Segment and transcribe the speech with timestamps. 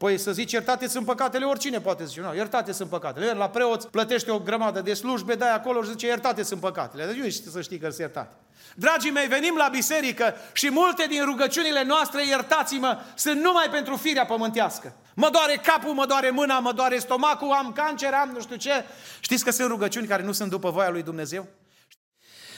[0.00, 3.32] Păi să zici, iertate sunt păcatele, oricine poate zice, nu, iertate sunt păcatele.
[3.32, 7.06] La preoți plătește o grămadă de slujbe, dai acolo și zice, iertate sunt păcatele.
[7.06, 8.34] Deci nu știi să știi că sunt iertate.
[8.74, 14.24] Dragii mei, venim la biserică și multe din rugăciunile noastre, iertați-mă, sunt numai pentru firea
[14.24, 14.94] pământească.
[15.14, 18.84] Mă doare capul, mă doare mâna, mă doare stomacul, am cancer, am nu știu ce.
[19.20, 21.46] Știți că sunt rugăciuni care nu sunt după voia lui Dumnezeu?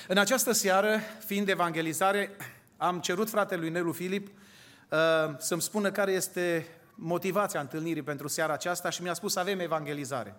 [0.09, 2.37] În această seară, fiind evangelizare,
[2.77, 4.99] am cerut fratelui Nelu Filip uh,
[5.39, 10.37] să-mi spună care este motivația întâlnirii pentru seara aceasta și mi-a spus să avem evangelizare.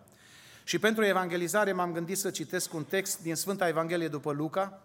[0.64, 4.82] Și pentru evangelizare m-am gândit să citesc un text din Sfânta Evanghelie după Luca,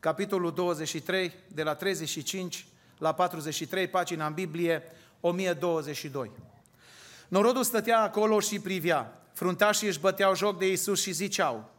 [0.00, 2.66] capitolul 23, de la 35
[2.98, 4.82] la 43, pagina în Biblie,
[5.20, 6.30] 1022.
[7.28, 9.22] Norodul stătea acolo și privea.
[9.32, 11.70] Fruntașii își băteau joc de Isus și ziceau,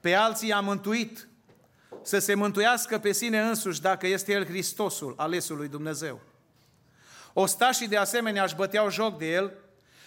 [0.00, 1.28] pe alții a mântuit,
[2.02, 6.20] să se mântuiască pe sine însuși dacă este El Hristosul, alesul lui Dumnezeu.
[7.38, 9.52] Ostașii de asemenea își băteau joc de El,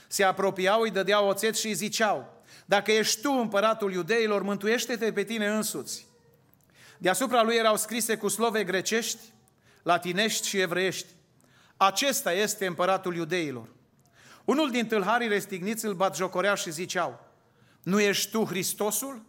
[0.08, 5.24] se apropiau, îi dădeau oțet și îi ziceau, dacă ești tu împăratul iudeilor, mântuiește-te pe
[5.24, 6.08] tine însuți.
[6.98, 9.20] Deasupra lui erau scrise cu slove grecești,
[9.84, 11.08] latinești și evreiești.
[11.78, 13.68] Acesta este împăratul iudeilor.
[14.46, 17.20] Unul din tâlharii restigniți îl batjocorea și ziceau,
[17.84, 19.26] nu ești tu Hristosul?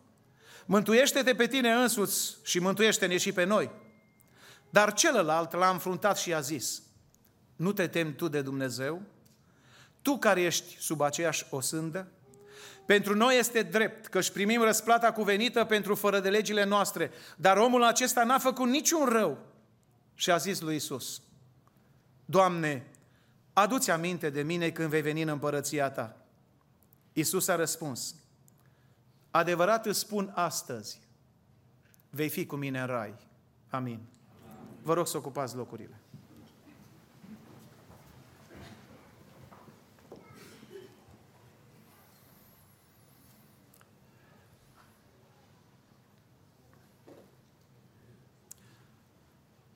[0.66, 3.70] Mântuiește-te pe tine însuți și mântuiește-ne și pe noi.
[4.70, 6.82] Dar celălalt l-a înfruntat și a zis,
[7.60, 9.02] nu te temi tu de Dumnezeu?
[10.02, 12.08] Tu care ești sub aceeași osândă?
[12.86, 17.56] Pentru noi este drept că își primim răsplata cuvenită pentru fără de legile noastre, dar
[17.56, 19.38] omul acesta n-a făcut niciun rău.
[20.14, 21.22] Și a zis lui Isus,
[22.24, 22.86] Doamne,
[23.52, 26.16] adu-ți aminte de mine când vei veni în împărăția ta.
[27.12, 28.14] Isus a răspuns,
[29.30, 31.00] adevărat îți spun astăzi,
[32.10, 33.14] vei fi cu mine în rai.
[33.70, 34.00] Amin.
[34.82, 35.99] Vă rog să ocupați locurile.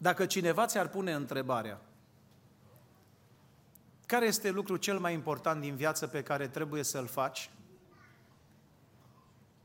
[0.05, 1.81] Dacă cineva ți-ar pune întrebarea,
[4.07, 7.51] care este lucrul cel mai important din viață pe care trebuie să-l faci?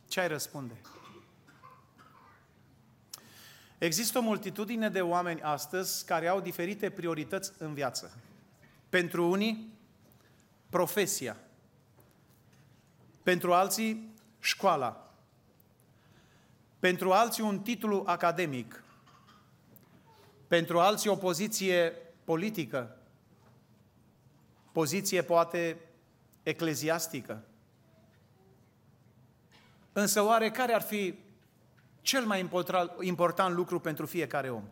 [0.08, 0.74] Ce ai răspunde?
[3.78, 8.18] Există o multitudine de oameni astăzi care au diferite priorități în viață.
[8.90, 9.74] Pentru unii,
[10.70, 11.38] profesia.
[13.24, 15.14] Pentru alții, școala.
[16.80, 18.84] Pentru alții, un titlu academic
[20.50, 21.94] pentru alții o poziție
[22.24, 22.98] politică,
[24.72, 25.78] poziție poate
[26.44, 27.44] ecleziastică.
[29.94, 31.20] Însă oare care ar fi
[32.02, 32.50] cel mai
[33.00, 34.64] important lucru pentru fiecare om?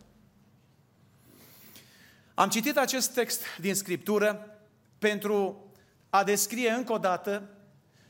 [2.34, 4.60] Am citit acest text din Scriptură
[5.00, 5.66] pentru
[6.10, 7.50] a descrie încă o dată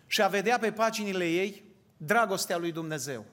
[0.05, 1.63] și a vedea pe paginile ei
[1.97, 3.25] dragostea lui Dumnezeu.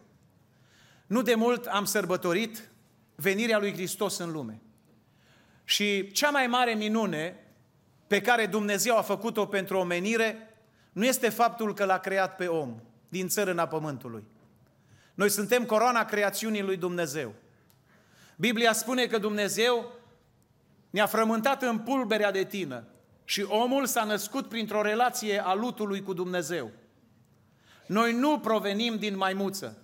[1.07, 2.69] Nu de mult am sărbătorit
[3.15, 4.61] venirea lui Hristos în lume.
[5.65, 7.45] Și cea mai mare minune
[8.07, 10.57] pe care Dumnezeu a făcut-o pentru omenire
[10.93, 14.25] nu este faptul că l-a creat pe om din țărâna pământului.
[15.15, 17.35] Noi suntem coroana creațiunii lui Dumnezeu.
[18.37, 19.93] Biblia spune că Dumnezeu
[20.91, 22.85] ne-a frământat în pulberea de tină
[23.25, 26.71] și omul s-a născut printr-o relație a lutului cu Dumnezeu.
[27.87, 29.84] Noi nu provenim din maimuță.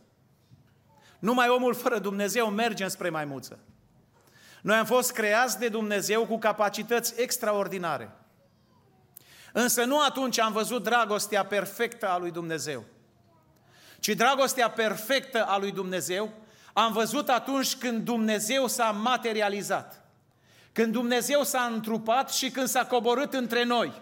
[1.21, 3.59] Numai omul fără Dumnezeu merge spre maimuță.
[4.63, 8.11] Noi am fost creați de Dumnezeu cu capacități extraordinare.
[9.53, 12.85] Însă nu atunci am văzut dragostea perfectă a lui Dumnezeu,
[13.99, 16.33] ci dragostea perfectă a lui Dumnezeu
[16.73, 20.05] am văzut atunci când Dumnezeu s-a materializat,
[20.73, 23.93] când Dumnezeu s-a întrupat și când s-a coborât între noi.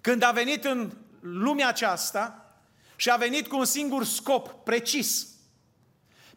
[0.00, 2.54] Când a venit în lumea aceasta
[2.96, 5.26] și a venit cu un singur scop precis–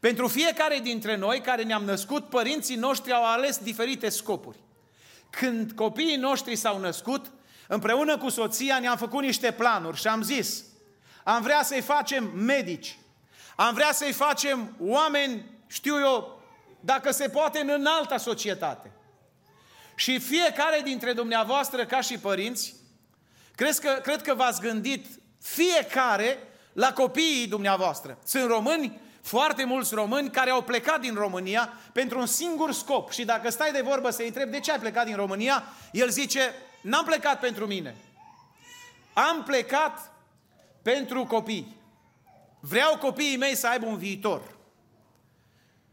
[0.06, 4.58] pentru fiecare dintre noi care ne-am născut, părinții noștri au ales diferite scopuri.
[5.30, 7.32] Când copiii noștri s-au născut,
[7.68, 10.64] împreună cu soția ne-am făcut niște planuri și am zis,
[11.24, 12.98] am vrea să-i facem medici,
[13.56, 16.42] am vrea să-i facem oameni, știu eu,
[16.80, 18.92] dacă se poate, în înalta societate.
[19.96, 22.76] Și fiecare dintre dumneavoastră, ca și părinți,
[23.56, 25.06] cred că, cred că v-ați gândit
[25.42, 26.38] fiecare
[26.74, 28.18] la copiii dumneavoastră.
[28.26, 33.12] Sunt români foarte mulți români care au plecat din România pentru un singur scop.
[33.12, 36.54] Și dacă stai de vorbă să-i întreb de ce ai plecat din România, el zice,
[36.82, 37.96] n-am plecat pentru mine.
[39.14, 40.12] Am plecat
[40.82, 41.76] pentru copii.
[42.60, 44.42] Vreau copiii mei să aibă un viitor.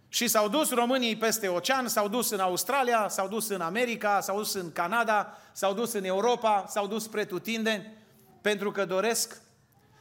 [0.08, 4.36] Și s-au dus românii peste ocean, s-au dus în Australia, s-au dus în America, s-au
[4.36, 7.92] dus în Canada, s-au dus în Europa, s-au dus spre tutindeni,
[8.40, 9.40] pentru că doresc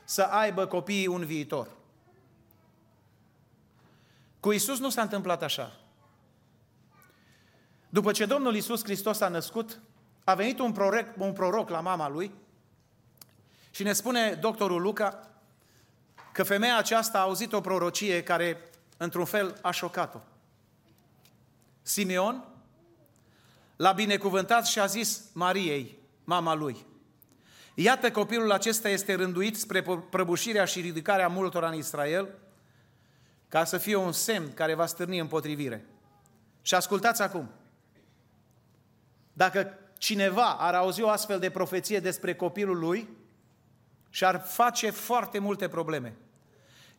[0.03, 1.79] să aibă copiii un viitor.
[4.41, 5.79] Cu Isus nu s-a întâmplat așa.
[7.89, 9.79] După ce Domnul Isus Hristos a născut,
[10.23, 12.31] a venit un proroc, un proroc la mama lui
[13.71, 15.29] și ne spune doctorul Luca
[16.31, 20.19] că femeia aceasta a auzit o prorocie care, într-un fel, a șocat-o.
[21.81, 22.43] Simeon
[23.75, 26.85] l-a binecuvântat și a zis Mariei, mama lui,
[27.73, 32.27] Iată copilul acesta este rânduit spre prăbușirea și ridicarea multora în Israel,
[33.51, 35.85] ca să fie un semn care va stârni împotrivire.
[36.61, 37.49] Și ascultați acum.
[39.33, 43.09] Dacă cineva ar auzi o astfel de profeție despre copilul lui
[44.09, 46.15] și ar face foarte multe probleme.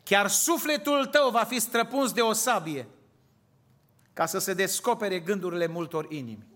[0.02, 2.88] Chiar sufletul tău va fi străpuns de o sabie
[4.12, 6.46] ca să se descopere gândurile multor inimi.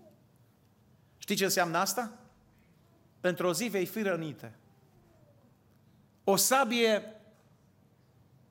[1.17, 2.11] Știi ce înseamnă asta?
[3.21, 4.51] Într-o zi vei fi rănită.
[6.23, 7.16] O sabie,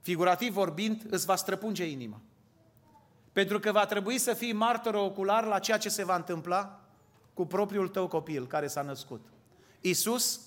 [0.06, 2.20] figurativ vorbind, îți va străpunge inima.
[3.32, 6.80] Pentru că va trebui să fii martor ocular la ceea ce se va întâmpla
[7.34, 9.26] cu propriul tău copil care s-a născut.
[9.80, 10.40] Isus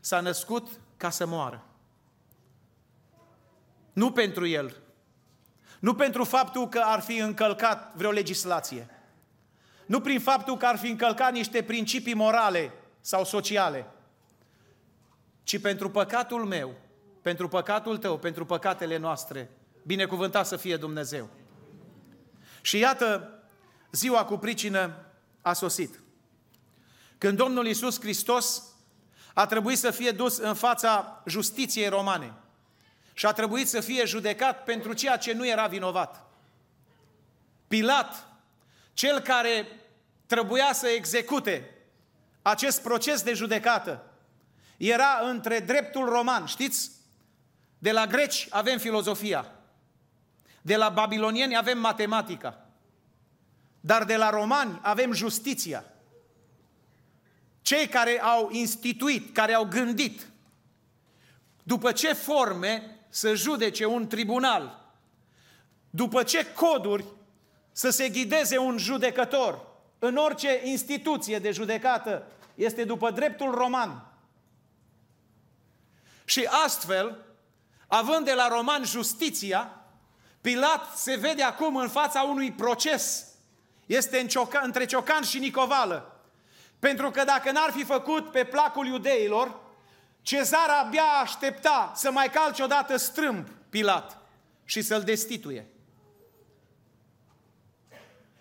[0.00, 1.64] s-a născut ca să moară.
[3.92, 4.76] Nu pentru el.
[5.80, 8.88] Nu pentru faptul că ar fi încălcat vreo legislație.
[9.86, 13.86] Nu prin faptul că ar fi încălcat niște principii morale sau sociale,
[15.42, 16.74] ci pentru păcatul meu,
[17.22, 19.50] pentru păcatul tău, pentru păcatele noastre.
[19.82, 21.28] Binecuvântat să fie Dumnezeu.
[22.60, 23.38] Și iată,
[23.92, 25.06] ziua cu pricină
[25.42, 26.00] a sosit.
[27.18, 28.62] Când Domnul Iisus Hristos
[29.34, 32.34] a trebuit să fie dus în fața justiției romane
[33.12, 36.26] și a trebuit să fie judecat pentru ceea ce nu era vinovat.
[37.68, 38.26] Pilat,
[38.92, 39.66] cel care
[40.26, 41.70] trebuia să execute
[42.42, 44.04] acest proces de judecată,
[44.76, 46.90] era între dreptul roman, știți?
[47.80, 49.52] De la greci avem filozofia,
[50.62, 52.66] de la babilonieni avem matematica,
[53.80, 55.84] dar de la romani avem justiția.
[57.62, 60.26] Cei care au instituit, care au gândit,
[61.62, 64.92] după ce forme să judece un tribunal,
[65.90, 67.04] după ce coduri
[67.72, 69.66] să se ghideze un judecător
[69.98, 74.04] în orice instituție de judecată, este după dreptul roman.
[76.24, 77.29] Și astfel,
[77.90, 79.74] având de la roman justiția,
[80.40, 83.26] Pilat se vede acum în fața unui proces.
[83.86, 86.20] Este în cioca, între Ciocan și Nicovală.
[86.78, 89.60] Pentru că dacă n-ar fi făcut pe placul iudeilor,
[90.22, 94.18] Cezar abia aștepta să mai calce odată strâmb Pilat
[94.64, 95.66] și să-l destituie.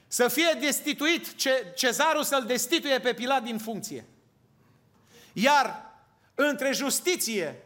[0.07, 1.36] Să fie destituit,
[1.75, 4.06] cezarul să-l destituie pe Pilat din funcție.
[5.34, 5.94] Iar
[6.36, 7.63] între justiție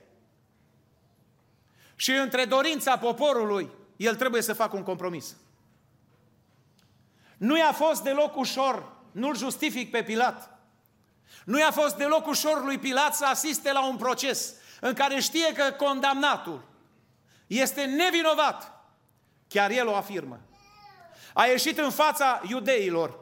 [1.95, 5.35] și între dorința poporului, el trebuie să facă un compromis.
[7.37, 10.59] Nu i-a fost deloc ușor, nu-l justific pe Pilat,
[11.45, 15.53] nu i-a fost deloc ușor lui Pilat să asiste la un proces în care știe
[15.53, 16.63] că condamnatul
[17.47, 18.71] este nevinovat.
[19.47, 20.39] Chiar el o afirmă.
[21.33, 23.19] A ieșit în fața iudeilor,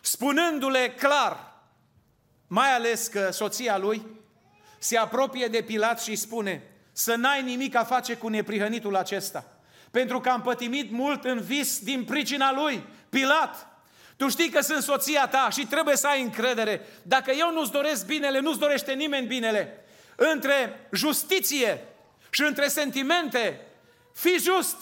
[0.00, 1.52] spunându-le clar,
[2.46, 4.06] mai ales că soția lui
[4.78, 9.44] se apropie de Pilat și spune să n-ai nimic a face cu neprihănitul acesta,
[9.90, 12.86] pentru că am pătimit mult în vis din pricina lui.
[13.08, 13.66] Pilat,
[14.16, 16.80] tu știi că sunt soția ta și trebuie să ai încredere.
[17.02, 19.84] Dacă eu nu-ți doresc binele, nu-ți dorește nimeni binele.
[20.16, 21.84] Între justiție
[22.30, 23.60] și între sentimente,
[24.14, 24.76] fii just.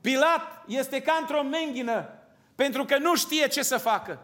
[0.00, 2.08] Pilat este ca într-o menghină,
[2.54, 4.18] pentru că nu știe ce să facă.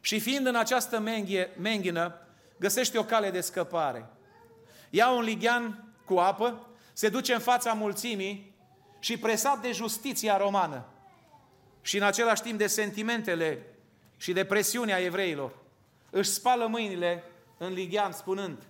[0.00, 2.26] Și fiind în această menghie, menghină,
[2.58, 4.08] găsește o cale de scăpare.
[4.90, 8.54] Ia un lighean cu apă, se duce în fața mulțimii
[8.98, 10.84] și presat de justiția romană,
[11.82, 13.66] și în același timp de sentimentele
[14.16, 15.56] și de presiunea evreilor,
[16.10, 17.24] își spală mâinile
[17.58, 18.62] în lighean spunând,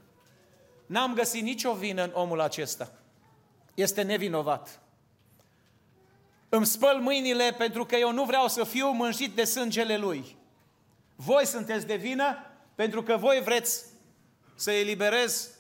[0.87, 2.93] n-am găsit nicio vină în omul acesta.
[3.75, 4.81] Este nevinovat.
[6.49, 10.37] Îmi spăl mâinile pentru că eu nu vreau să fiu mânjit de sângele lui.
[11.17, 12.37] Voi sunteți de vină
[12.75, 13.85] pentru că voi vreți
[14.55, 15.60] să eliberez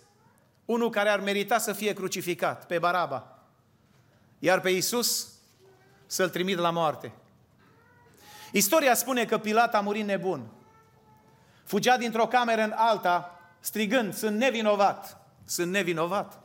[0.72, 3.38] unul care ar merita să fie crucificat, pe Baraba.
[4.38, 5.28] Iar pe Iisus
[6.06, 7.12] să-l trimit la moarte.
[8.52, 10.46] Istoria spune că Pilat a murit nebun.
[11.64, 16.40] Fugea dintr-o cameră în alta, strigând, sunt nevinovat, sunt nevinovat.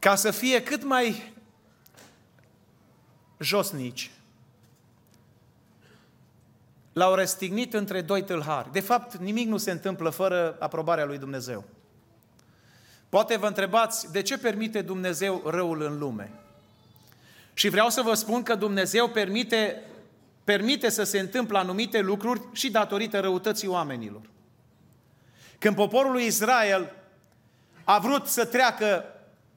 [0.00, 1.32] ca să fie cât mai
[3.38, 4.10] josnici,
[6.92, 8.72] l-au răstignit între doi tâlhari.
[8.72, 11.64] De fapt, nimic nu se întâmplă fără aprobarea lui Dumnezeu.
[13.08, 16.32] Poate vă întrebați de ce permite Dumnezeu răul în lume.
[17.54, 19.82] Și vreau să vă spun că Dumnezeu permite,
[20.44, 24.20] permite să se întâmple anumite lucruri și datorită răutății oamenilor.
[25.58, 26.92] Când poporul lui Israel
[27.84, 29.04] a vrut să treacă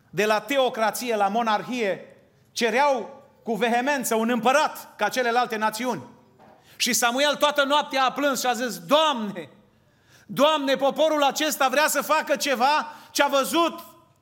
[0.10, 2.18] de la teocrație la monarhie,
[2.52, 6.04] cereau cu vehemență un împărat ca celelalte națiuni.
[6.76, 9.50] Și Samuel toată noaptea a plâns și a zis, Doamne,
[10.26, 13.80] Doamne, poporul acesta vrea să facă ceva ce a văzut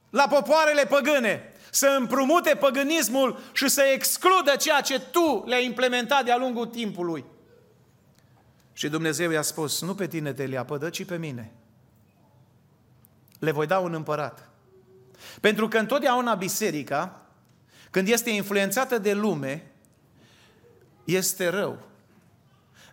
[0.09, 6.37] la popoarele păgâne, să împrumute păgânismul și să excludă ceea ce Tu le-ai implementat de-a
[6.37, 7.25] lungul timpului.
[8.73, 11.51] Și Dumnezeu i-a spus, nu pe tine te le apădă, ci pe mine.
[13.39, 14.49] Le voi da un împărat.
[15.41, 17.21] Pentru că întotdeauna biserica,
[17.89, 19.71] când este influențată de lume,
[21.03, 21.90] este rău.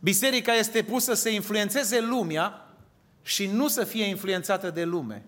[0.01, 2.67] Biserica este pusă să influențeze lumea
[3.23, 5.25] și nu să fie influențată de lume.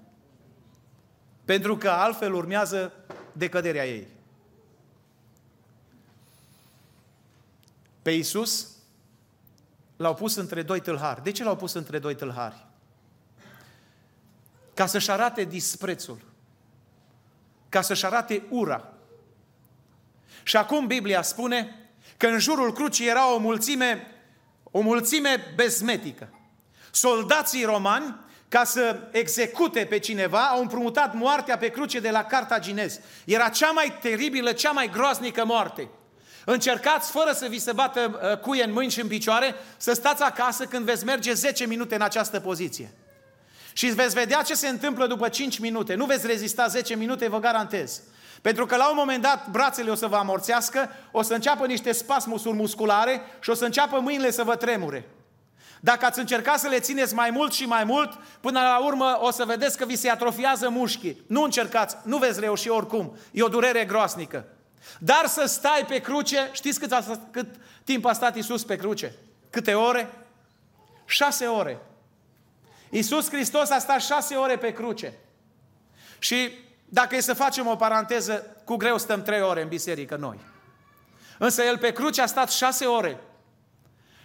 [1.44, 2.92] Pentru că altfel urmează
[3.32, 4.06] decăderea ei.
[8.02, 8.68] Pe Iisus
[9.96, 11.22] l-au pus între doi tâlhari.
[11.22, 12.66] De ce l-au pus între doi tâlhari?
[14.74, 16.18] Ca să-și arate disprețul.
[17.68, 18.92] Ca să-și arate ura.
[20.42, 24.06] Și acum Biblia spune că în jurul crucii era o mulțime,
[24.70, 26.28] o mulțime bezmetică.
[26.90, 28.16] Soldații romani,
[28.48, 33.00] ca să execute pe cineva, au împrumutat moartea pe cruce de la Cartaginez.
[33.24, 35.88] Era cea mai teribilă, cea mai groaznică moarte.
[36.44, 40.22] Încercați, fără să vi se bată uh, cuie în mâini și în picioare, să stați
[40.22, 42.92] acasă când veți merge 10 minute în această poziție.
[43.72, 45.94] Și veți vedea ce se întâmplă după 5 minute.
[45.94, 48.02] Nu veți rezista 10 minute, vă garantez.
[48.40, 51.92] Pentru că la un moment dat brațele o să vă amorțească, o să înceapă niște
[51.92, 55.08] spasmusuri musculare și o să înceapă mâinile să vă tremure.
[55.80, 59.30] Dacă ați încercat să le țineți mai mult și mai mult, până la urmă o
[59.30, 61.22] să vedeți că vi se atrofiază mușchii.
[61.26, 63.16] Nu încercați, nu veți reuși oricum.
[63.32, 64.44] E o durere groasnică.
[64.98, 67.46] Dar să stai pe cruce, știți cât, a, cât
[67.84, 69.14] timp a stat Isus pe cruce?
[69.50, 70.10] Câte ore?
[71.04, 71.80] Șase ore.
[72.90, 75.12] Iisus Hristos a stat șase ore pe cruce.
[76.18, 76.50] Și
[76.92, 80.38] dacă e să facem o paranteză, cu greu stăm trei ore în biserică noi.
[81.38, 83.20] Însă El pe cruce a stat șase ore.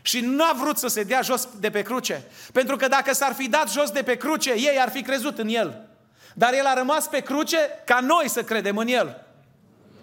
[0.02, 2.24] Și nu a vrut să se dea jos de pe cruce.
[2.54, 5.48] Pentru că dacă s-ar fi dat jos de pe cruce, ei ar fi crezut în
[5.48, 5.90] El.
[6.34, 9.26] Dar El a rămas pe cruce ca noi să credem în El.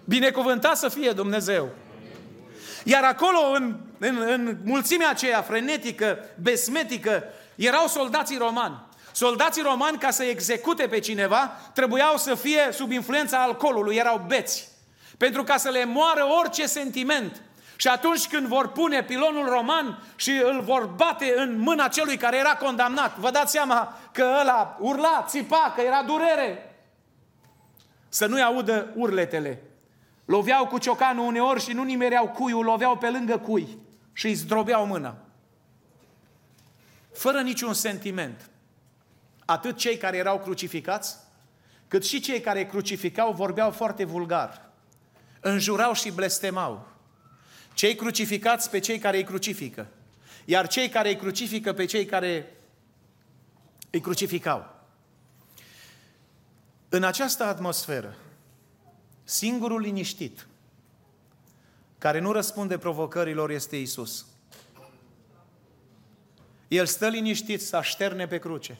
[0.05, 1.69] Binecuvântat să fie Dumnezeu.
[2.83, 7.23] Iar acolo, în, în, în mulțimea aceea frenetică, besmetică,
[7.55, 8.81] erau soldații romani.
[9.13, 14.69] Soldații romani, ca să execute pe cineva, trebuiau să fie sub influența alcoolului, erau beți.
[15.17, 17.41] Pentru ca să le moară orice sentiment.
[17.75, 22.37] Și atunci când vor pune pilonul roman și îl vor bate în mâna celui care
[22.37, 26.75] era condamnat, vă dați seama că ăla urla, țipa, că era durere.
[28.09, 29.61] Să nu-i audă urletele.
[30.25, 33.77] Loveau cu ciocanul uneori și nu nimereau cuiul, loveau pe lângă cui
[34.13, 35.15] și îi zdrobeau mâna.
[37.13, 38.49] Fără niciun sentiment.
[39.53, 41.17] Atât cei care erau crucificați,
[41.87, 44.69] cât și cei care crucificau vorbeau foarte vulgar.
[45.39, 46.87] Înjurau și blestemau.
[47.73, 49.87] Cei crucificați pe cei care îi crucifică.
[50.45, 52.57] Iar cei care îi crucifică pe cei care
[53.89, 54.75] îi crucificau.
[56.89, 58.15] În această atmosferă,
[59.23, 60.47] singurul liniștit
[61.97, 64.25] care nu răspunde provocărilor este Isus.
[66.67, 68.77] El stă liniștit să așterne pe cruce.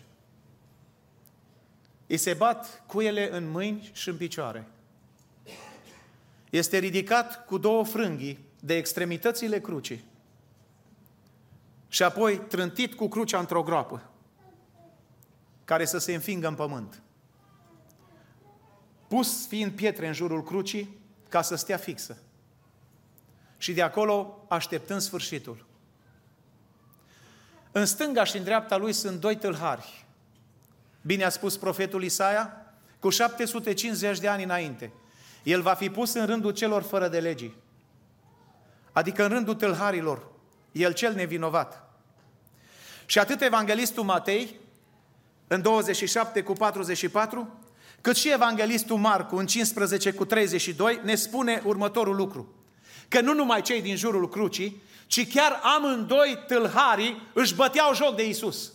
[2.07, 4.67] Îi se bat cuiele în mâini și în picioare.
[6.49, 10.03] Este ridicat cu două frânghii de extremitățile crucii
[11.87, 14.09] și apoi trântit cu crucea într-o groapă
[15.65, 17.01] care să se înfingă în pământ.
[19.07, 20.97] Pus fiind pietre în jurul crucii
[21.29, 22.17] ca să stea fixă.
[23.57, 25.65] Și de acolo așteptând sfârșitul.
[27.71, 30.02] În stânga și în dreapta lui sunt doi tâlhari.
[31.05, 32.57] Bine a spus profetul Isaia?
[32.99, 34.91] Cu 750 de ani înainte.
[35.43, 37.55] El va fi pus în rândul celor fără de legii.
[38.91, 40.27] Adică în rândul tâlharilor.
[40.71, 41.83] El cel nevinovat.
[43.05, 44.59] Și atât evanghelistul Matei,
[45.47, 47.59] în 27 cu 44,
[48.01, 52.55] cât și evanghelistul Marcu, în 15 cu 32, ne spune următorul lucru.
[53.07, 58.27] Că nu numai cei din jurul crucii, ci chiar amândoi tâlharii își băteau joc de
[58.27, 58.71] Isus.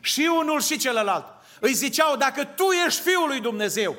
[0.00, 1.33] Și unul și celălalt.
[1.60, 3.96] Îi ziceau, dacă tu ești Fiul lui Dumnezeu,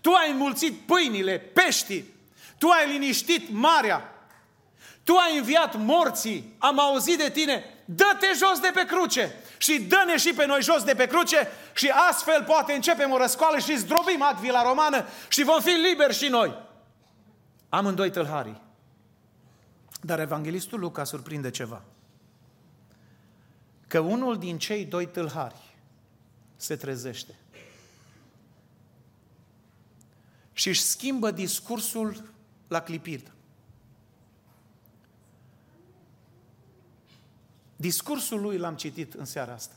[0.00, 2.14] Tu ai înmulțit pâinile, peștii,
[2.58, 4.14] Tu ai liniștit marea,
[5.04, 10.16] Tu ai înviat morții, am auzit de Tine, dă-te jos de pe cruce și dă-ne
[10.16, 14.22] și pe noi jos de pe cruce și astfel poate începem o răscoală și zdrobim
[14.22, 16.58] Acvila Romană și vom fi liberi și noi.
[17.68, 18.60] Amândoi tâlharii.
[20.00, 21.82] Dar evanghelistul Luca surprinde ceva.
[23.88, 25.71] Că unul din cei doi tâlhari
[26.62, 27.34] se trezește.
[30.52, 32.32] Și își schimbă discursul
[32.68, 33.32] la clipit.
[37.76, 39.74] Discursul lui l-am citit în seara asta.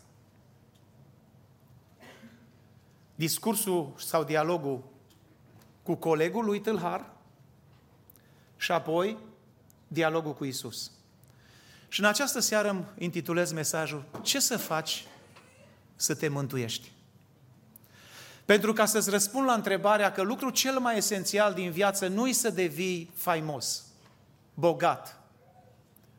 [3.16, 4.84] Discursul sau dialogul
[5.84, 7.14] cu colegul lui Tâlhar
[8.58, 9.18] și apoi
[9.88, 10.92] dialogul cu Isus.
[11.88, 15.08] Și în această seară îmi intitulez mesajul Ce să faci
[15.96, 16.92] să te mântuiești?
[18.46, 22.50] Pentru ca să-ți răspund la întrebarea că lucrul cel mai esențial din viață nu-i să
[22.50, 23.84] devii faimos,
[24.54, 25.20] bogat,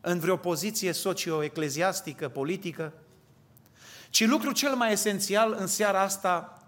[0.00, 2.92] în vreo poziție socio-ecleziastică, politică,
[4.10, 6.62] ci lucrul cel mai esențial în seara asta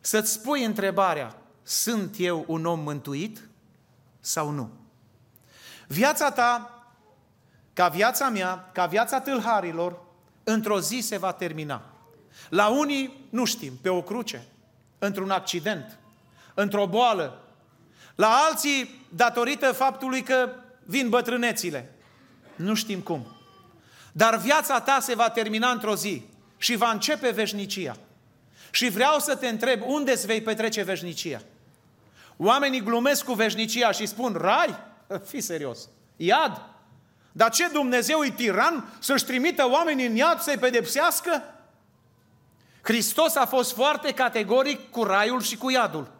[0.00, 3.48] să-ți spui întrebarea, sunt eu un om mântuit
[4.20, 4.70] sau nu?
[5.86, 6.84] Viața ta,
[7.72, 10.02] ca viața mea, ca viața tâlharilor,
[10.44, 11.82] într-o zi se va termina.
[12.50, 14.46] La unii, nu știm, pe o cruce,
[14.98, 15.98] într-un accident,
[16.54, 17.42] într-o boală.
[18.14, 20.50] La alții, datorită faptului că
[20.84, 21.92] vin bătrânețile.
[22.56, 23.36] Nu știm cum.
[24.12, 26.22] Dar viața ta se va termina într-o zi
[26.56, 27.96] și va începe veșnicia.
[28.70, 31.42] Și vreau să te întreb, unde îți vei petrece veșnicia?
[32.36, 34.78] Oamenii glumesc cu veșnicia și spun, rai?
[35.30, 35.88] Fii serios.
[36.16, 36.62] Iad?
[37.32, 41.42] Dar ce Dumnezeu e tiran să-și trimită oamenii în iad să-i pedepsească?
[42.82, 46.10] Hristos a fost foarte categoric cu raiul și cu iadul.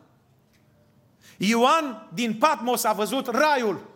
[1.37, 3.89] Ioan din Patmos a văzut raiul.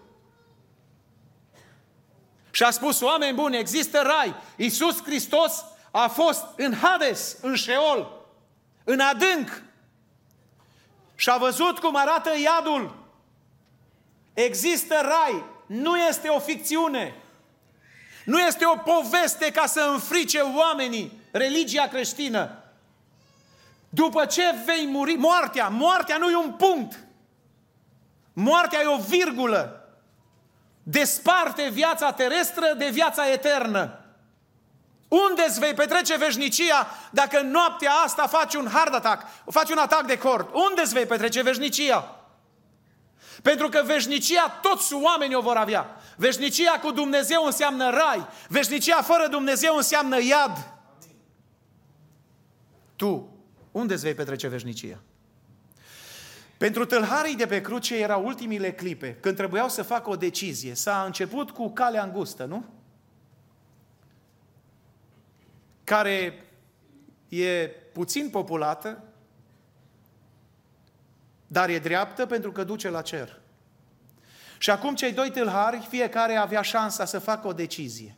[2.50, 4.34] Și a spus, oameni buni, există rai.
[4.56, 8.26] Iisus Hristos a fost în Hades, în Sheol,
[8.84, 9.62] în adânc.
[11.14, 12.96] Și a văzut cum arată iadul.
[14.34, 17.14] Există rai, nu este o ficțiune.
[18.24, 22.50] Nu este o poveste ca să înfrice oamenii, religia creștină.
[23.88, 26.98] După ce vei muri, moartea, moartea nu e un punct.
[28.32, 29.88] Moartea e o virgulă.
[30.82, 33.98] Desparte viața terestră de viața eternă.
[35.08, 40.06] Unde îți vei petrece veșnicia dacă noaptea asta faci un hard attack, faci un atac
[40.06, 40.48] de cord?
[40.52, 42.16] Unde îți vei petrece veșnicia?
[43.42, 45.96] Pentru că veșnicia toți oamenii o vor avea.
[46.16, 48.26] Veșnicia cu Dumnezeu înseamnă rai.
[48.48, 50.73] Veșnicia fără Dumnezeu înseamnă iad.
[53.04, 53.28] Tu,
[53.72, 55.00] unde îți vei petrece veșnicia?
[56.58, 60.74] Pentru tâlharii de pe cruce erau ultimile clipe, când trebuiau să facă o decizie.
[60.74, 62.64] S-a început cu calea îngustă, nu?
[65.84, 66.44] Care
[67.28, 69.02] e puțin populată,
[71.46, 73.40] dar e dreaptă pentru că duce la cer.
[74.58, 78.16] Și acum cei doi tâlhari, fiecare avea șansa să facă o decizie.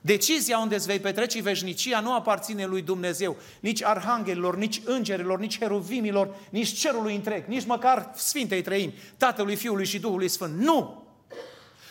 [0.00, 5.58] Decizia unde îți vei petrece veșnicia nu aparține lui Dumnezeu, nici arhanghelilor, nici îngerilor, nici
[5.58, 10.58] heruvimilor, nici cerului întreg, nici măcar Sfintei Trăimi, Tatălui, Fiului și Duhului Sfânt.
[10.58, 11.04] Nu!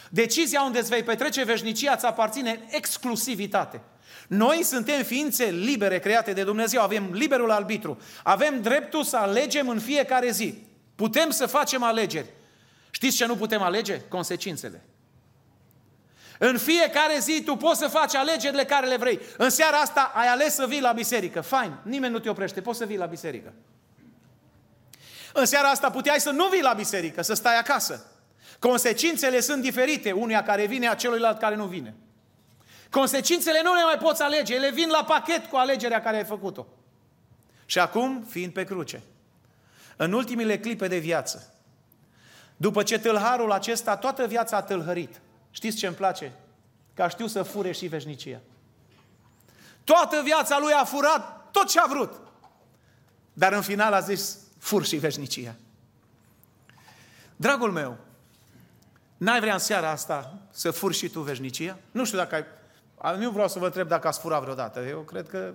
[0.09, 3.81] Decizia unde îți vei petrece veșnicia îți aparține exclusivitate.
[4.27, 9.79] Noi suntem ființe libere create de Dumnezeu, avem liberul arbitru, avem dreptul să alegem în
[9.79, 10.53] fiecare zi.
[10.95, 12.29] Putem să facem alegeri.
[12.91, 14.01] Știți ce nu putem alege?
[14.07, 14.83] Consecințele.
[16.41, 19.19] În fiecare zi tu poți să faci alegerile care le vrei.
[19.37, 21.41] În seara asta ai ales să vii la biserică.
[21.41, 23.53] Fain, nimeni nu te oprește, poți să vii la biserică.
[25.33, 28.05] În seara asta puteai să nu vii la biserică, să stai acasă.
[28.59, 31.95] Consecințele sunt diferite, unuia care vine, a celuilalt care nu vine.
[32.89, 36.67] Consecințele nu le mai poți alege, ele vin la pachet cu alegerea care ai făcut-o.
[37.65, 39.01] Și acum, fiind pe cruce,
[39.95, 41.53] în ultimile clipe de viață,
[42.57, 46.33] după ce tâlharul acesta toată viața a tâlhărit, Știți ce îmi place?
[46.93, 48.41] Că știu să fure și veșnicia.
[49.83, 52.21] Toată viața lui a furat tot ce a vrut.
[53.33, 55.55] Dar în final a zis, fur și veșnicia.
[57.35, 57.97] Dragul meu,
[59.17, 61.77] n-ai vrea în seara asta să fur și tu veșnicia?
[61.91, 63.17] Nu știu dacă ai...
[63.17, 64.79] Nu vreau să vă întreb dacă ați furat vreodată.
[64.79, 65.53] Eu cred că...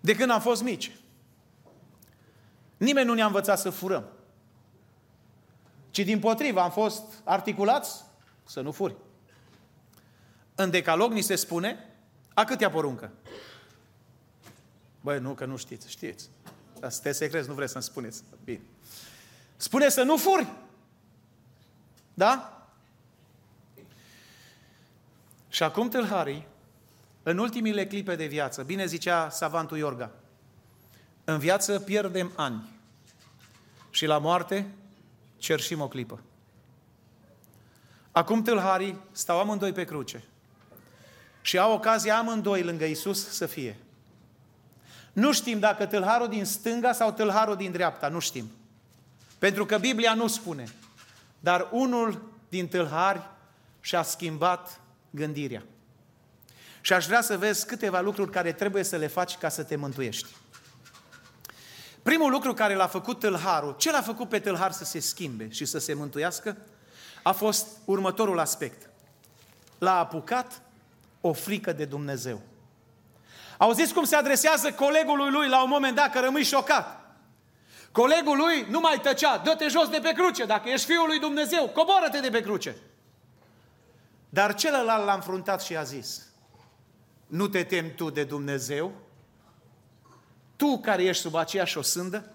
[0.00, 0.92] De când am fost mici.
[2.76, 4.04] Nimeni nu ne-a învățat să furăm
[5.90, 8.04] ci din potrivă am fost articulați
[8.44, 8.96] să nu furi.
[10.54, 11.88] În decalog ni se spune
[12.34, 13.12] a câtea poruncă?
[15.00, 16.28] Băi, nu, că nu știți, știți.
[16.80, 18.22] Asta secret, nu vreți să-mi spuneți.
[18.44, 18.60] Bine.
[19.56, 20.46] Spune să nu furi.
[22.14, 22.62] Da?
[25.48, 26.46] Și acum tâlharii,
[27.22, 30.10] în ultimile clipe de viață, bine zicea savantul Iorga,
[31.24, 32.68] în viață pierdem ani
[33.90, 34.70] și la moarte
[35.38, 36.20] cerșim o clipă.
[38.12, 40.24] Acum tâlharii stau amândoi pe cruce
[41.40, 43.76] și au ocazia amândoi lângă Isus să fie.
[45.12, 48.50] Nu știm dacă tâlharul din stânga sau tâlharul din dreapta, nu știm.
[49.38, 50.64] Pentru că Biblia nu spune.
[51.40, 53.20] Dar unul din tâlhari
[53.80, 55.62] și-a schimbat gândirea.
[56.80, 59.76] Și aș vrea să vezi câteva lucruri care trebuie să le faci ca să te
[59.76, 60.28] mântuiești.
[62.08, 65.64] Primul lucru care l-a făcut tâlharul, ce l-a făcut pe tâlhar să se schimbe și
[65.64, 66.56] să se mântuiască,
[67.22, 68.90] a fost următorul aspect.
[69.78, 70.62] L-a apucat
[71.20, 72.40] o frică de Dumnezeu.
[73.58, 77.16] Auziți cum se adresează colegului lui la un moment dat, că rămâi șocat.
[77.92, 81.68] Colegul lui nu mai tăcea, dă-te jos de pe cruce, dacă ești Fiul lui Dumnezeu,
[81.68, 82.76] coboară-te de pe cruce.
[84.28, 86.26] Dar celălalt l-a înfruntat și a zis,
[87.26, 88.92] nu te temi tu de Dumnezeu?
[90.58, 92.32] Tu care ești sub aceeași osândă?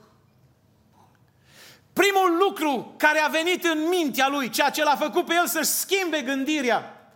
[1.93, 5.69] Primul lucru care a venit în mintea lui, ceea ce l-a făcut pe el să-și
[5.69, 7.07] schimbe gândirea,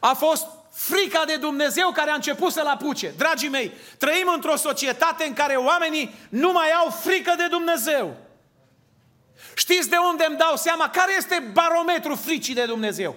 [0.00, 3.12] a fost frica de Dumnezeu care a început să-l apuce.
[3.16, 8.16] Dragii mei, trăim într-o societate în care oamenii nu mai au frică de Dumnezeu.
[9.54, 10.90] Știți de unde îmi dau seama?
[10.90, 13.16] Care este barometrul fricii de Dumnezeu?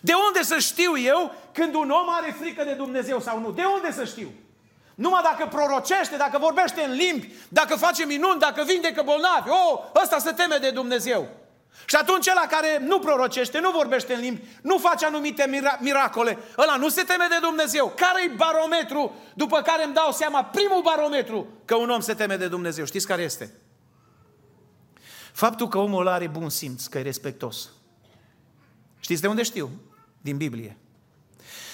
[0.00, 3.50] De unde să știu eu când un om are frică de Dumnezeu sau nu?
[3.50, 4.32] De unde să știu?
[4.96, 9.48] Numai dacă prorocește, dacă vorbește în limbi, dacă face minuni, dacă vindecă bolnavi.
[9.48, 11.28] Oh, ăsta se teme de Dumnezeu.
[11.86, 16.38] Și atunci ăla care nu prorocește, nu vorbește în limbi, nu face anumite mira- miracole,
[16.58, 17.92] ăla nu se teme de Dumnezeu.
[17.96, 22.48] Care-i barometru după care îmi dau seama, primul barometru, că un om se teme de
[22.48, 22.84] Dumnezeu?
[22.84, 23.54] Știți care este?
[25.32, 27.68] Faptul că omul are bun simț, că e respectos.
[29.00, 29.70] Știți de unde știu?
[30.20, 30.76] Din Biblie.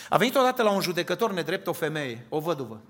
[0.08, 2.80] A venit odată la un judecător nedrept o femeie, o văduvă.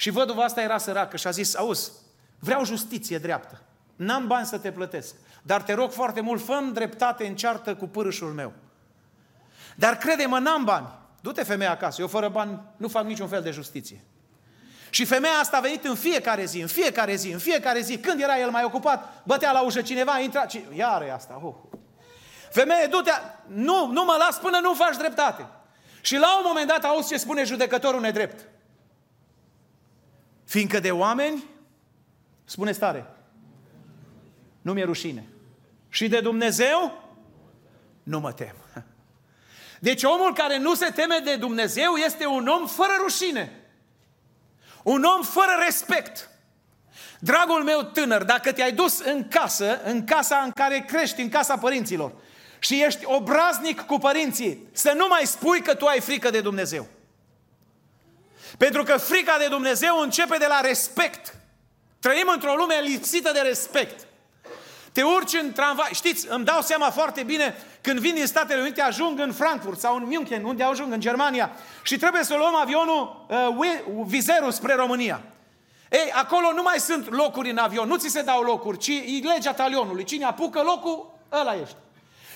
[0.00, 1.90] Și văduva asta era săracă și a zis, auzi,
[2.38, 3.62] vreau justiție dreaptă.
[3.96, 7.86] N-am bani să te plătesc, dar te rog foarte mult, fă dreptate în ceartă cu
[7.86, 8.52] pârâșul meu.
[9.76, 10.88] Dar crede-mă, n-am bani.
[11.20, 14.04] Du-te femeia acasă, eu fără bani nu fac niciun fel de justiție.
[14.90, 17.98] Și femeia asta a venit în fiecare zi, în fiecare zi, în fiecare zi.
[17.98, 20.60] Când era el mai ocupat, bătea la ușă cineva, intra, ci...
[20.74, 21.40] iară e asta.
[21.42, 21.54] Oh.
[22.50, 23.10] Femeie, du-te,
[23.46, 25.46] nu, nu mă las până nu faci dreptate.
[26.00, 28.48] Și la un moment dat auzi ce spune judecătorul nedrept.
[30.50, 31.44] Fiindcă de oameni,
[32.44, 33.06] spune stare,
[34.62, 35.28] nu mi-e rușine.
[35.88, 37.08] Și de Dumnezeu,
[38.02, 38.54] nu mă tem.
[39.88, 43.70] Deci omul care nu se teme de Dumnezeu este un om fără rușine.
[44.82, 46.30] Un om fără respect.
[47.20, 51.56] Dragul meu tânăr, dacă te-ai dus în casă, în casa în care crești, în casa
[51.56, 52.12] părinților,
[52.58, 56.88] și ești obraznic cu părinții, să nu mai spui că tu ai frică de Dumnezeu.
[58.64, 61.34] Pentru că frica de Dumnezeu începe de la respect.
[62.00, 64.06] Trăim într-o lume lipsită de respect.
[64.92, 65.88] Te urci în tramvai.
[65.92, 69.96] Știți, îmi dau seama foarte bine când vin din Statele Unite, ajung în Frankfurt sau
[69.96, 71.50] în München, unde ajung în Germania
[71.82, 75.22] și trebuie să luăm avionul uh, vizerul spre România.
[75.90, 79.28] Ei, acolo nu mai sunt locuri în avion, nu ți se dau locuri, ci e
[79.34, 80.04] legea talionului.
[80.04, 81.76] Cine apucă locul, ăla ești.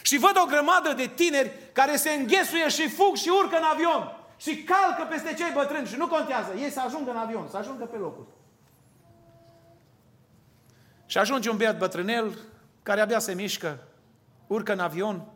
[0.03, 4.24] Și văd o grămadă de tineri care se înghesuie și fug și urcă în avion
[4.37, 6.53] și calcă peste cei bătrâni și nu contează.
[6.55, 8.27] Ei să ajungă în avion, să ajungă pe locuri.
[11.07, 12.39] Și ajunge un băiat bătrânel
[12.83, 13.79] care abia se mișcă,
[14.47, 15.29] urcă în avion,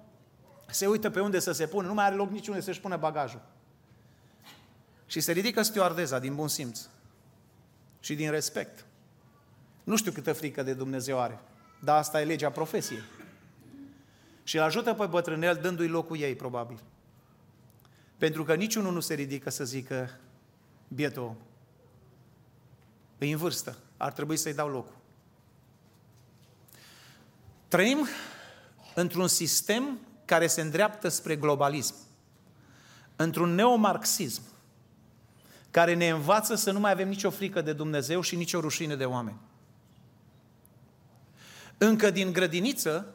[0.71, 3.41] se uită pe unde să se pună, nu mai are loc niciunde să-și pună bagajul.
[5.07, 6.81] Și se ridică stewardeza din bun simț
[8.01, 8.85] și din respect.
[9.85, 11.39] Nu știu câtă frică de Dumnezeu are,
[11.81, 13.03] dar asta e legea profesiei.
[14.43, 16.79] Și îl ajută pe bătrânel dându-i locul ei, probabil.
[18.19, 20.19] Pentru că niciunul nu se ridică să zică,
[20.89, 21.37] bietul om,
[23.19, 24.97] e în vârstă, ar trebui să-i dau locul.
[27.69, 28.07] Trăim
[28.95, 31.95] într-un sistem care se îndreaptă spre globalism,
[33.17, 34.43] într-un neomarxism,
[35.71, 39.05] care ne învață să nu mai avem nicio frică de Dumnezeu și nicio rușine de
[39.05, 39.39] oameni.
[41.79, 43.15] Încă din grădiniță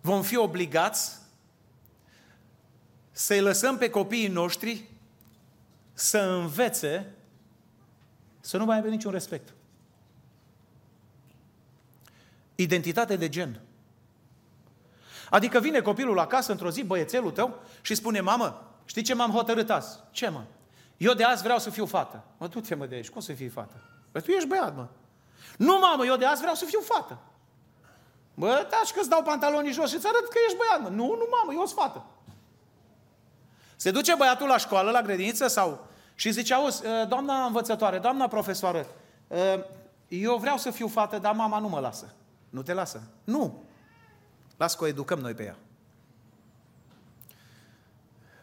[0.00, 1.17] vom fi obligați
[3.18, 4.84] să-i lăsăm pe copiii noștri
[5.92, 7.14] să învețe
[8.40, 9.54] să nu mai avem niciun respect.
[12.54, 13.60] Identitate de gen.
[15.30, 19.70] Adică vine copilul acasă într-o zi, băiețelul tău, și spune, mamă, știi ce m-am hotărât
[19.70, 19.98] azi?
[20.10, 20.44] Ce mă?
[20.96, 22.24] Eu de azi vreau să fiu fată.
[22.36, 23.74] Mă, du-te mă de aici, cum să fii fată?
[24.10, 24.86] Păi tu ești băiat, mă.
[25.56, 27.18] Nu, mamă, eu de azi vreau să fiu fată.
[28.34, 30.82] Bă, taci că îți dau pantalonii jos și îți arăt că ești băiat.
[30.82, 30.88] Mă.
[30.88, 32.04] Nu, nu, mamă, eu sunt fată.
[33.78, 35.86] Se duce băiatul la școală, la grădiniță sau...
[36.14, 38.86] Și zice, auzi, ă, doamna învățătoare, doamna profesoară,
[39.30, 39.64] ă,
[40.08, 42.14] eu vreau să fiu fată, dar mama nu mă lasă.
[42.50, 43.02] Nu te lasă?
[43.24, 43.64] Nu.
[44.56, 45.56] Las că o educăm noi pe ea.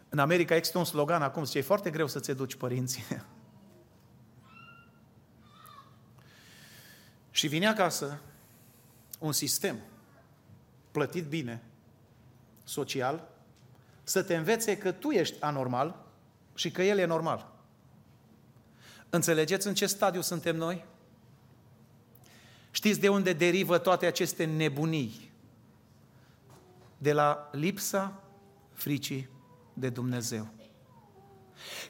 [0.10, 3.04] În America există un slogan acum, zice, e foarte greu să-ți educi părinții.
[7.32, 8.20] și vine acasă
[9.20, 9.80] un sistem
[10.92, 11.64] plătit bine,
[12.64, 13.35] social,
[14.08, 16.06] să te învețe că tu ești anormal
[16.56, 17.54] și că el e normal.
[19.10, 20.86] Înțelegeți în ce stadiu suntem noi?
[22.72, 25.32] Știți de unde derivă toate aceste nebunii?
[26.98, 28.24] De la lipsa
[28.74, 29.30] fricii
[29.74, 30.48] de Dumnezeu.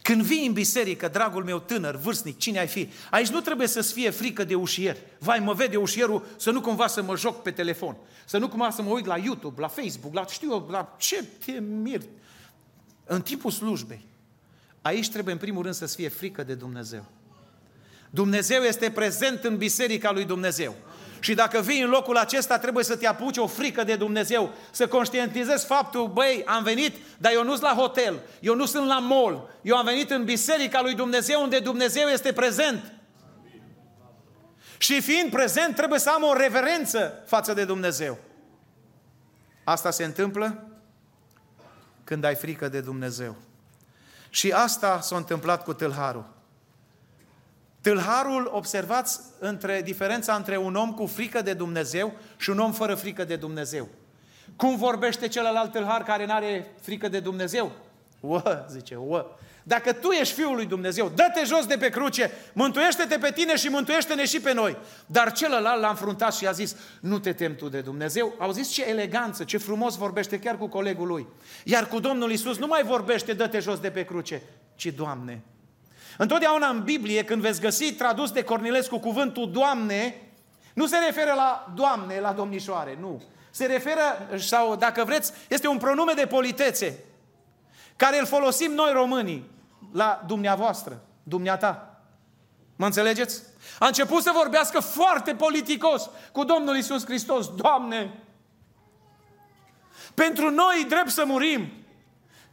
[0.01, 3.93] Când vii în biserică, dragul meu tânăr, vârstnic, cine ai fi, aici nu trebuie să-ți
[3.93, 4.97] fie frică de ușier.
[5.19, 8.69] Vai, mă vede ușierul să nu cumva să mă joc pe telefon, să nu cumva
[8.69, 12.01] să mă uit la YouTube, la Facebook, la știu eu, la ce te mir.
[13.05, 14.05] În timpul slujbei,
[14.81, 17.05] aici trebuie în primul rând să-ți fie frică de Dumnezeu.
[18.09, 20.75] Dumnezeu este prezent în biserica lui Dumnezeu.
[21.25, 24.87] Și dacă vii în locul acesta, trebuie să te apuci o frică de Dumnezeu, să
[24.87, 28.99] conștientizezi faptul, băi, am venit, dar eu nu sunt la hotel, eu nu sunt la
[28.99, 32.93] mall, eu am venit în biserica lui Dumnezeu, unde Dumnezeu este prezent.
[34.77, 38.17] Și fiind prezent, trebuie să am o reverență față de Dumnezeu.
[39.63, 40.67] Asta se întâmplă
[42.03, 43.35] când ai frică de Dumnezeu.
[44.29, 46.34] Și asta s-a întâmplat cu tâlharul.
[47.85, 52.95] Tâlharul, observați între diferența între un om cu frică de Dumnezeu și un om fără
[52.95, 53.87] frică de Dumnezeu.
[54.55, 57.71] Cum vorbește celălalt tâlhar care nu are frică de Dumnezeu?
[58.19, 59.37] Ua, zice, ua.
[59.63, 63.67] Dacă tu ești Fiul lui Dumnezeu, dă-te jos de pe cruce, mântuiește-te pe tine și
[63.67, 64.77] mântuiește-ne și pe noi.
[65.05, 68.33] Dar celălalt l-a înfruntat și a zis, nu te tem tu de Dumnezeu.
[68.37, 71.27] Au zis ce eleganță, ce frumos vorbește chiar cu colegul lui.
[71.63, 74.41] Iar cu Domnul Isus nu mai vorbește, dă-te jos de pe cruce,
[74.75, 75.43] ci Doamne,
[76.17, 80.21] Întotdeauna în Biblie, când veți găsi tradus de Cornilescu cuvântul Doamne,
[80.73, 83.21] nu se referă la Doamne, la domnișoare, nu.
[83.49, 84.01] Se referă,
[84.37, 86.99] sau dacă vreți, este un pronume de politețe,
[87.95, 89.51] care îl folosim noi românii
[89.93, 91.99] la dumneavoastră, dumneata.
[92.75, 93.41] Mă înțelegeți?
[93.79, 97.55] A început să vorbească foarte politicos cu Domnul Isus Hristos.
[97.55, 98.19] Doamne,
[100.13, 101.71] pentru noi drept să murim,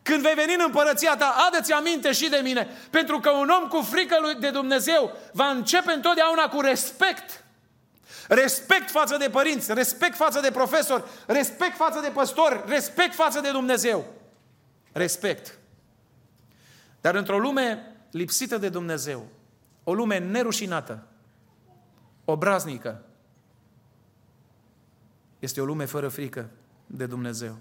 [0.03, 3.69] când vei veni în împărăția ta, adă-ți aminte și de mine, pentru că un om
[3.69, 7.45] cu frică lui de Dumnezeu va începe întotdeauna cu respect.
[8.29, 13.51] Respect față de părinți, respect față de profesori, respect față de păstori, respect față de
[13.51, 14.05] Dumnezeu.
[14.93, 15.59] Respect.
[17.01, 19.27] Dar într-o lume lipsită de Dumnezeu,
[19.85, 21.07] o lume nerușinată,
[22.25, 23.03] obraznică,
[25.39, 26.51] este o lume fără frică
[26.87, 27.59] de Dumnezeu.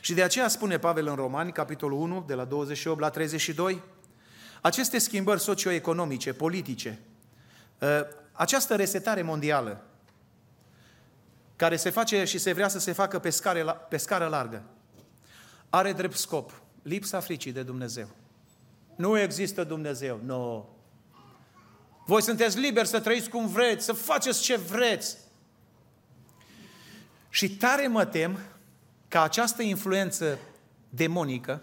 [0.00, 3.82] Și de aceea spune Pavel în Romani, capitolul 1, de la 28 la 32,
[4.60, 6.98] aceste schimbări socioeconomice, politice,
[7.82, 9.84] ă, această resetare mondială,
[11.56, 14.62] care se face și se vrea să se facă pe scară, pe scară largă,
[15.70, 18.08] are drept scop lipsa fricii de Dumnezeu.
[18.96, 20.36] Nu există Dumnezeu, nu.
[20.36, 20.64] No.
[22.06, 25.16] Voi sunteți liberi să trăiți cum vreți, să faceți ce vreți.
[27.28, 28.38] Și tare mă tem
[29.08, 30.38] ca această influență
[30.88, 31.62] demonică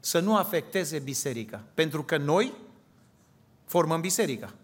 [0.00, 1.64] să nu afecteze biserica.
[1.74, 2.52] Pentru că noi
[3.64, 4.54] formăm biserica.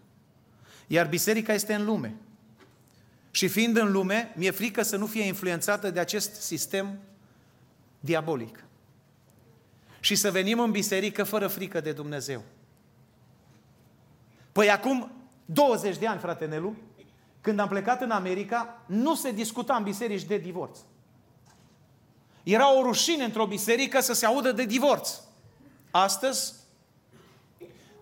[0.87, 2.15] Iar biserica este în lume.
[3.31, 6.99] Și fiind în lume, mi-e frică să nu fie influențată de acest sistem
[7.99, 8.63] diabolic.
[9.99, 12.43] Și să venim în biserică fără frică de Dumnezeu.
[14.51, 15.11] Păi acum
[15.45, 16.75] 20 de ani, frate Nelu,
[17.41, 20.79] când am plecat în America, nu se discuta în biserici de divorț.
[22.47, 25.09] Era o rușine într-o biserică să se audă de divorț.
[25.91, 26.53] Astăzi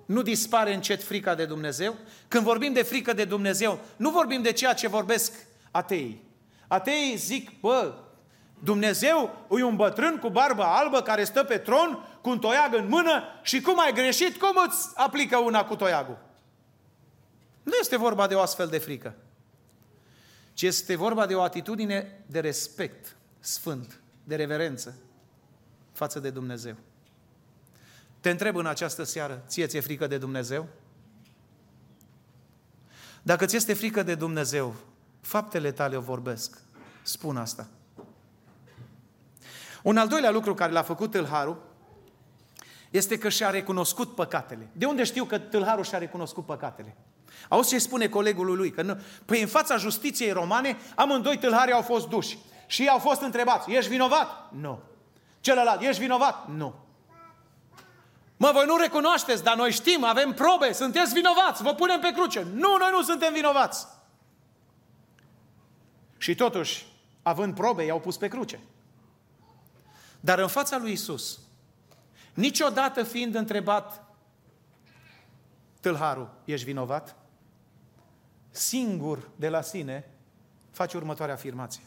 [0.06, 1.96] nu dispare încet frica de Dumnezeu.
[2.28, 5.34] Când vorbim de frică de Dumnezeu, nu vorbim de ceea ce vorbesc
[5.72, 6.24] ateii.
[6.68, 7.94] Ateii zic, bă,
[8.64, 12.88] Dumnezeu e un bătrân cu barbă albă care stă pe tron cu un toiag în
[12.88, 16.18] mână și cum ai greșit, cum îți aplică una cu toiagul?
[17.64, 19.16] Nu este vorba de o astfel de frică,
[20.54, 24.96] ci este vorba de o atitudine de respect sfânt de reverență
[25.92, 26.76] față de Dumnezeu.
[28.20, 30.68] Te întreb în această seară, ție ți-e frică de Dumnezeu?
[33.22, 34.76] Dacă ți este frică de Dumnezeu,
[35.22, 36.58] faptele tale o vorbesc.
[37.02, 37.68] Spun asta.
[39.84, 41.62] Un al doilea lucru care l-a făcut tâlharul
[42.90, 44.70] este că și-a recunoscut păcatele.
[44.72, 46.96] De unde știu că tâlharul și-a recunoscut păcatele?
[47.50, 48.72] Auzi ce spune colegul lui?
[48.72, 49.00] Că nu...
[49.26, 52.38] Păi în fața justiției romane, amândoi tâlhari au fost duși.
[52.66, 54.52] Și au fost întrebați, ești vinovat?
[54.52, 54.80] Nu.
[55.40, 56.48] Celălalt, ești vinovat?
[56.48, 56.76] Nu.
[58.38, 62.42] Mă, voi nu recunoașteți, dar noi știm, avem probe, sunteți vinovați, vă punem pe cruce.
[62.42, 63.88] Nu, noi nu suntem vinovați.
[66.18, 66.86] Și totuși,
[67.22, 68.60] având probe, i-au pus pe cruce.
[70.20, 71.40] Dar în fața lui Isus,
[72.34, 74.04] niciodată fiind întrebat
[75.80, 77.16] tâlharul, ești vinovat?
[78.50, 80.10] Singur de la sine
[80.72, 81.84] face următoarea afirmație.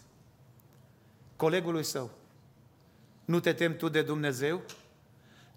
[1.38, 2.10] Colegului său,
[3.24, 4.60] nu te temi tu de Dumnezeu?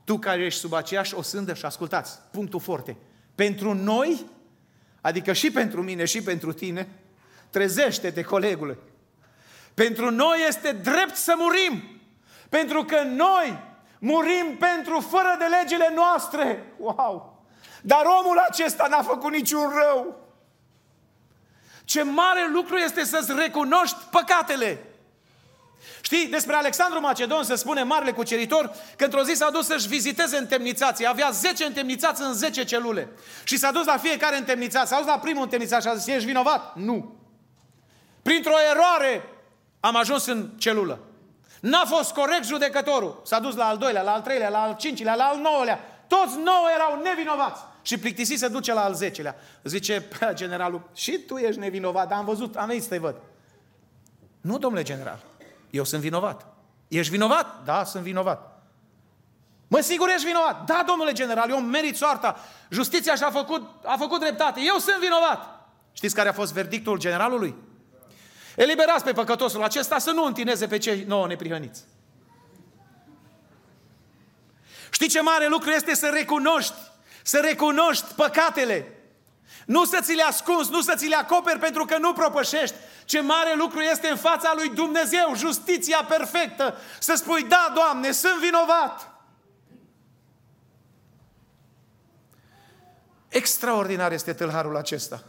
[0.04, 2.98] Tu care ești sub aceeași o sândă și ascultați, punctul forte.
[3.36, 4.26] Pentru noi,
[5.02, 6.90] adică și pentru mine și pentru tine,
[7.50, 8.78] trezește-te, colegule.
[9.74, 12.02] Pentru noi este drept să murim.
[12.50, 13.64] Pentru că noi
[14.00, 16.74] murim pentru fără de legile noastre.
[16.78, 17.44] Wow!
[17.82, 20.30] Dar omul acesta n-a făcut niciun rău.
[21.84, 24.86] Ce mare lucru este să-ți recunoști păcatele.
[26.12, 30.38] Știi, despre Alexandru Macedon se spune marele cuceritor că într-o zi s-a dus să-și viziteze
[30.38, 31.08] întemnițații.
[31.08, 33.10] Avea 10 întemnițați în 10 celule.
[33.44, 34.88] Și s-a dus la fiecare întemnițat.
[34.88, 36.76] S-a dus la primul întemnițat și a zis, ești vinovat?
[36.76, 37.16] Nu.
[38.22, 39.24] Printr-o eroare
[39.80, 41.00] am ajuns în celulă.
[41.60, 43.22] N-a fost corect judecătorul.
[43.26, 45.80] S-a dus la al doilea, la al treilea, la al cincilea, la al nouălea.
[46.08, 47.62] Toți nouă erau nevinovați.
[47.82, 49.36] Și plictisit se duce la al zecelea.
[49.64, 53.16] Zice generalul, și tu ești nevinovat, dar am văzut, am venit să te văd.
[54.42, 55.20] Nu, domnule general,
[55.72, 56.46] eu sunt vinovat.
[56.88, 57.64] Ești vinovat?
[57.64, 58.64] Da, sunt vinovat.
[59.68, 60.66] Mă, sigur ești vinovat.
[60.66, 62.40] Da, domnule general, eu merit soarta.
[62.70, 64.60] Justiția și-a făcut, a făcut dreptate.
[64.60, 65.70] Eu sunt vinovat.
[65.94, 67.56] Știți care a fost verdictul generalului?
[68.56, 71.84] Eliberați pe păcătosul acesta să nu întineze pe cei nouă neprihăniți.
[74.92, 76.74] Știi ce mare lucru este să recunoști,
[77.24, 79.01] să recunoști păcatele.
[79.66, 82.76] Nu să ți le ascunzi, nu să ți le acoperi pentru că nu propășești.
[83.06, 88.40] Ce mare lucru este în fața lui Dumnezeu, justiția perfectă, să spui, da, Doamne, sunt
[88.40, 89.12] vinovat.
[93.28, 95.24] Extraordinar este tâlharul acesta.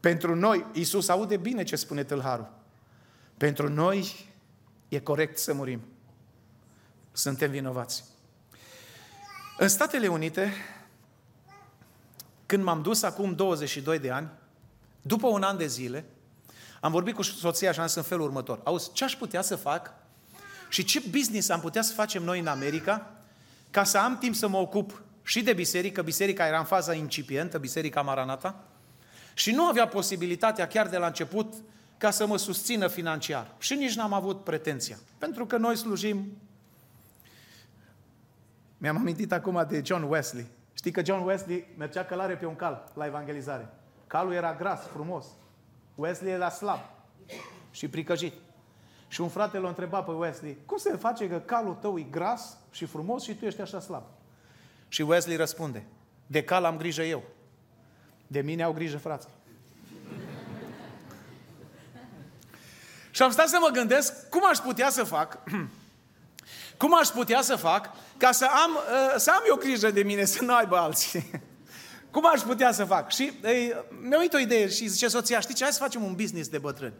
[0.00, 2.52] Pentru noi, Iisus aude bine ce spune tâlharul.
[3.36, 4.30] Pentru noi
[4.88, 5.80] e corect să murim.
[7.12, 8.04] Suntem vinovați.
[9.58, 10.52] În Statele Unite,
[12.46, 14.28] când m-am dus acum 22 de ani,
[15.02, 16.04] după un an de zile,
[16.80, 18.60] am vorbit cu soția și am zis în felul următor.
[18.64, 19.92] Auzi, ce aș putea să fac
[20.68, 23.10] și ce business am putea să facem noi în America
[23.70, 27.58] ca să am timp să mă ocup și de biserică, biserica era în faza incipientă,
[27.58, 28.64] biserica Maranata,
[29.34, 31.54] și nu avea posibilitatea chiar de la început
[31.98, 33.54] ca să mă susțină financiar.
[33.58, 34.98] Și nici n-am avut pretenția.
[35.18, 36.38] Pentru că noi slujim...
[38.78, 40.46] Mi-am amintit acum de John Wesley.
[40.86, 43.68] Știi că John Wesley mergea călare pe un cal la evangelizare.
[44.06, 45.26] Calul era gras, frumos.
[45.94, 46.78] Wesley era slab
[47.70, 48.32] și pricăjit.
[49.08, 52.56] Și un frate l-a întrebat pe Wesley, cum se face că calul tău e gras
[52.70, 54.02] și frumos și tu ești așa slab?
[54.88, 55.86] Și Wesley răspunde,
[56.26, 57.22] de cal am grijă eu.
[58.26, 59.30] De mine au grijă frații.
[63.10, 65.38] și am stat să mă gândesc cum aș putea să fac,
[66.76, 70.24] cum aș putea să fac ca să am, uh, să am eu grijă de mine,
[70.24, 71.30] să nu aibă alții.
[72.10, 73.12] cum aș putea să fac?
[73.12, 73.32] Și
[74.02, 76.58] mi-a uit o idee și zice soția, știi ce, hai să facem un business de
[76.58, 76.94] bătrâni.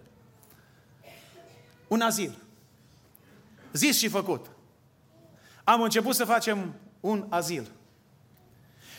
[1.88, 2.38] Un azil.
[3.72, 4.46] Zis și făcut.
[5.64, 7.70] Am început să facem un azil.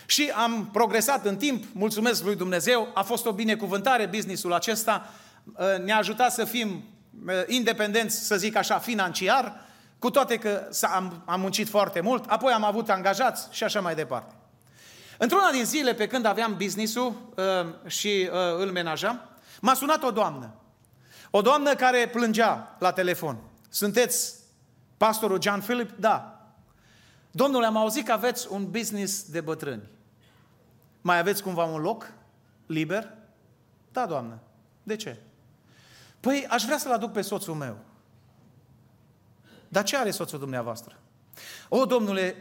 [0.06, 5.14] Și am progresat în timp, mulțumesc lui Dumnezeu, a fost o binecuvântare businessul acesta,
[5.44, 6.84] uh, ne-a ajutat să fim
[7.26, 9.67] uh, independenți, să zic așa, financiar,
[10.00, 13.96] cu toate că am, am muncit foarte mult, apoi am avut angajați și așa mai
[13.96, 14.36] departe.
[15.18, 19.22] Într-una din zile pe când aveam businessul uh, și îl menajam,
[19.62, 20.54] m-a sunat o doamnă.
[21.32, 23.38] O doamnă care plângea la telefon.
[23.70, 24.34] Sunteți
[24.98, 25.92] pastorul John Philip?
[26.00, 26.42] Da.
[27.32, 29.90] Domnule, am auzit că aveți un business de bătrâni.
[31.02, 32.12] Mai aveți cumva un loc
[32.66, 33.14] liber?
[33.92, 34.40] Da, doamnă.
[34.84, 35.20] De ce?
[36.20, 37.78] Păi aș vrea să-l aduc pe soțul meu.
[39.68, 41.00] Dar ce are soțul dumneavoastră?
[41.70, 42.36] O, domnule,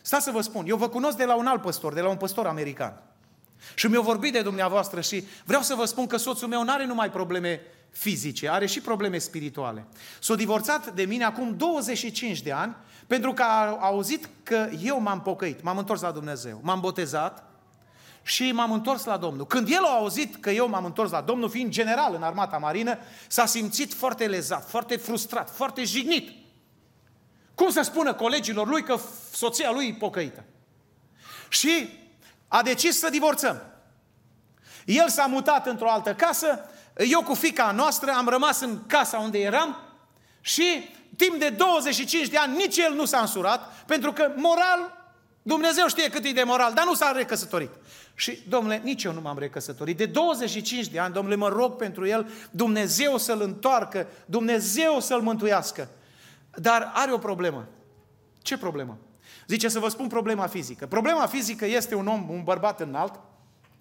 [0.00, 2.16] stați să vă spun, eu vă cunosc de la un alt păstor, de la un
[2.16, 3.02] păstor american.
[3.74, 6.86] Și mi-a vorbit de dumneavoastră și vreau să vă spun că soțul meu nu are
[6.86, 7.60] numai probleme
[7.90, 9.86] fizice, are și probleme spirituale.
[10.20, 12.76] S-a divorțat de mine acum 25 de ani
[13.06, 17.49] pentru că a auzit că eu m-am pocăit, m-am întors la Dumnezeu, m-am botezat
[18.22, 19.46] și m-am întors la Domnul.
[19.46, 22.98] Când el a auzit că eu m-am întors la Domnul, fiind general în armata marină,
[23.28, 26.30] s-a simțit foarte lezat, foarte frustrat, foarte jignit.
[27.54, 28.98] Cum să spună colegilor lui că
[29.32, 30.44] soția lui e pocăită?
[31.48, 31.98] Și
[32.48, 33.62] a decis să divorțăm.
[34.84, 39.38] El s-a mutat într-o altă casă, eu cu fica noastră am rămas în casa unde
[39.38, 39.76] eram
[40.40, 44.98] și timp de 25 de ani nici el nu s-a însurat, pentru că moral,
[45.42, 47.70] Dumnezeu știe cât e de moral, dar nu s-a recăsătorit.
[48.20, 49.96] Și, domnule, nici eu nu m-am recăsătorit.
[49.96, 55.88] De 25 de ani, domnule, mă rog pentru el, Dumnezeu să-l întoarcă, Dumnezeu să-l mântuiască.
[56.54, 57.68] Dar are o problemă.
[58.42, 58.98] Ce problemă?
[59.46, 60.86] Zice să vă spun problema fizică.
[60.86, 63.20] Problema fizică este un om, un bărbat înalt,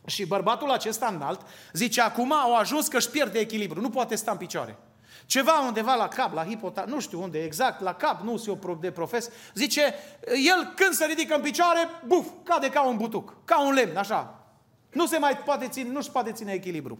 [0.05, 1.41] și bărbatul acesta înalt
[1.73, 4.77] zice, acum au ajuns că își pierde echilibru, nu poate sta în picioare.
[5.25, 8.91] Ceva undeva la cap, la hipota, nu știu unde exact, la cap, nu sunt de
[8.91, 9.93] profes, zice,
[10.25, 14.43] el când se ridică în picioare, buf, cade ca un butuc, ca un lemn, așa.
[14.91, 16.99] Nu se mai poate ține, nu-și poate ține echilibru.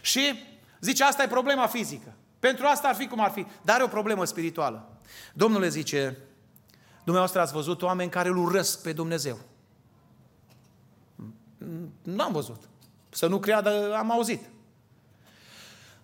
[0.00, 0.44] Și
[0.80, 2.14] zice, asta e problema fizică.
[2.38, 4.88] Pentru asta ar fi cum ar fi, dar are o problemă spirituală.
[5.32, 6.18] Domnule zice,
[7.04, 9.38] dumneavoastră ați văzut oameni care îl urăsc pe Dumnezeu.
[12.02, 12.68] Nu am văzut.
[13.08, 14.40] Să nu creadă, am auzit.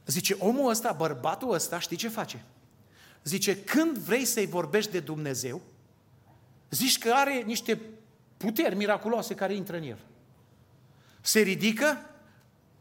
[0.07, 2.45] Zice, omul ăsta, bărbatul ăsta, știi ce face?
[3.25, 5.61] Zice, când vrei să-i vorbești de Dumnezeu,
[6.71, 7.81] zici că are niște
[8.37, 9.99] puteri miraculoase care intră în el.
[11.21, 12.11] Se ridică,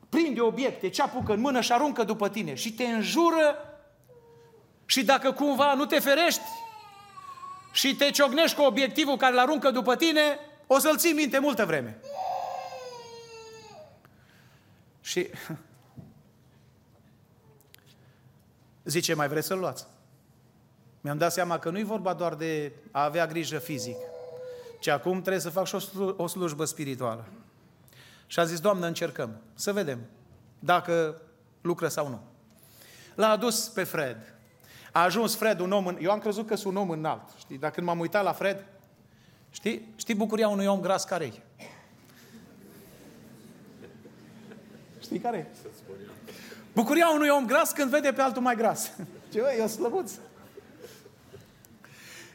[0.09, 3.55] prinde obiecte, ce apucă în mână și aruncă după tine și te înjură
[4.86, 6.41] și dacă cumva nu te ferești
[7.73, 11.65] și te ciognești cu obiectivul care îl aruncă după tine, o să-l ții minte multă
[11.65, 11.97] vreme.
[15.01, 15.28] Și
[18.86, 19.86] zice, mai vreți să-l luați?
[21.01, 23.97] Mi-am dat seama că nu e vorba doar de a avea grijă fizic,
[24.79, 25.75] ci acum trebuie să fac și
[26.15, 27.25] o slujbă spirituală.
[28.27, 29.99] Și a zis, Doamnă, încercăm, să vedem
[30.59, 31.21] dacă
[31.61, 32.21] lucră sau nu.
[33.15, 34.17] L-a adus pe Fred.
[34.91, 35.97] A ajuns Fred un om, în...
[36.01, 38.65] eu am crezut că sunt un om înalt, știi, dar când m-am uitat la Fred,
[39.49, 41.65] știi, știi bucuria unui om gras care e?
[44.99, 45.51] Știi care
[46.76, 48.91] Bucuria unui om gras când vede pe altul mai gras.
[49.32, 50.11] Ce, bă, e slăbuț.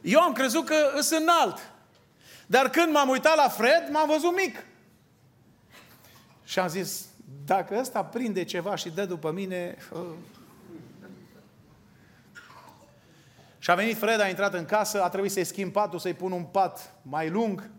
[0.03, 1.73] Eu am crezut că sunt înalt.
[2.47, 4.65] Dar când m-am uitat la Fred, m-am văzut mic.
[6.45, 7.07] Și am zis,
[7.45, 9.77] dacă ăsta prinde ceva și dă după mine...
[9.93, 10.01] Uh...
[13.59, 16.33] Și a venit Fred, a intrat în casă, a trebuit să-i schimb patul, să-i pun
[16.33, 17.71] un pat mai lung.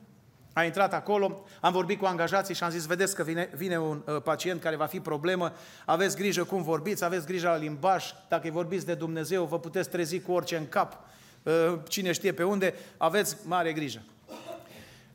[0.54, 4.02] A intrat acolo, am vorbit cu angajații și am zis, vedeți că vine, vine un
[4.06, 5.54] uh, pacient care va fi problemă,
[5.86, 9.90] aveți grijă cum vorbiți, aveți grijă la limbaj, dacă îi vorbiți de Dumnezeu, vă puteți
[9.90, 10.98] trezi cu orice în cap,
[11.44, 14.02] uh, cine știe pe unde, aveți mare grijă.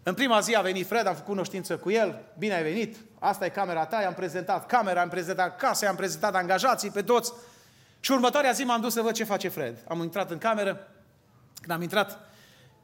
[0.02, 3.44] În prima zi a venit Fred, am făcut cunoștință cu el, bine ai venit, asta
[3.44, 7.32] e camera ta, i-am prezentat camera, am prezentat casa, i-am prezentat angajații pe toți.
[8.00, 9.84] Și următoarea zi m-am dus să văd ce face Fred.
[9.88, 10.88] Am intrat în cameră,
[11.60, 12.18] când am intrat,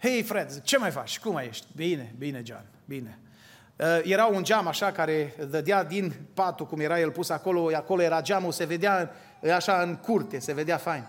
[0.03, 1.19] Hei, Fred, ce mai faci?
[1.19, 1.67] Cum mai ești?
[1.77, 3.19] Bine, bine, John, bine.
[3.77, 8.03] Uh, era un geam așa care dădea din patul, cum era el pus acolo, acolo
[8.03, 9.11] era geamul, se vedea
[9.55, 11.05] așa în curte, se vedea fain.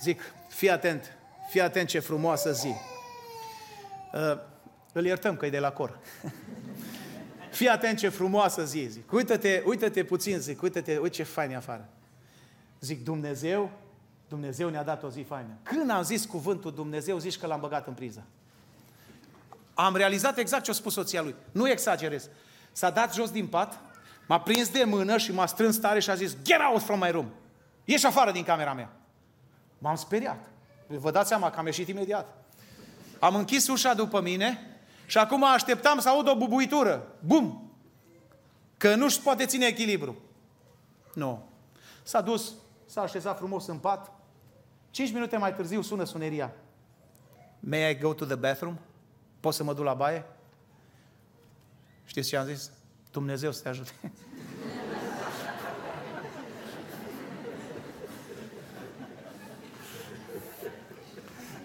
[0.00, 1.16] Zic, fii atent,
[1.48, 2.74] fii atent ce frumoasă zi.
[4.12, 4.38] Uh,
[4.92, 5.98] îl iertăm că e de la cor.
[7.58, 9.12] fii atent ce frumoasă zi, zic.
[9.12, 11.88] Uită-te, uită-te puțin, zic, uită-te, uite ce fain e afară.
[12.80, 13.70] Zic, Dumnezeu
[14.34, 15.56] Dumnezeu ne-a dat o zi faină.
[15.62, 18.22] Când am zis cuvântul Dumnezeu, zici că l-am băgat în priză.
[19.74, 21.34] Am realizat exact ce a spus soția lui.
[21.52, 22.28] Nu exagerez.
[22.72, 23.80] S-a dat jos din pat,
[24.26, 27.10] m-a prins de mână și m-a strâns tare și a zis, get out from my
[27.10, 27.26] room.
[27.84, 28.90] Ieși afară din camera mea.
[29.78, 30.44] M-am speriat.
[30.86, 32.36] Vă dați seama că am ieșit imediat.
[33.18, 34.76] Am închis ușa după mine
[35.06, 37.06] și acum așteptam să aud o bubuitură.
[37.20, 37.72] Bum!
[38.76, 40.16] Că nu-și poate ține echilibru.
[41.14, 41.48] Nu.
[42.02, 42.52] S-a dus,
[42.86, 44.13] s-a așezat frumos în pat,
[44.94, 46.52] Cinci minute mai târziu sună suneria.
[47.60, 48.78] May I go to the bathroom?
[49.40, 50.24] Pot să mă duc la baie?
[52.04, 52.70] Știți ce am zis?
[53.10, 53.90] Dumnezeu să te ajute.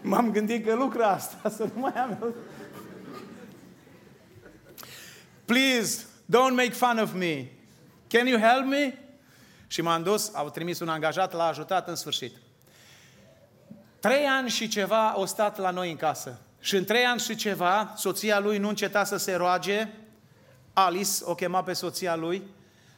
[0.01, 2.35] M-am gândit că lucră asta, să nu mai am...
[5.45, 7.51] Please, don't make fun of me.
[8.07, 8.97] Can you help me?
[9.67, 12.35] Și m-am dus, au trimis un angajat, l-a ajutat în sfârșit.
[13.99, 16.39] Trei ani și ceva o stat la noi în casă.
[16.59, 19.87] Și în trei ani și ceva, soția lui nu înceta să se roage.
[20.73, 22.43] Alice o chema pe soția lui.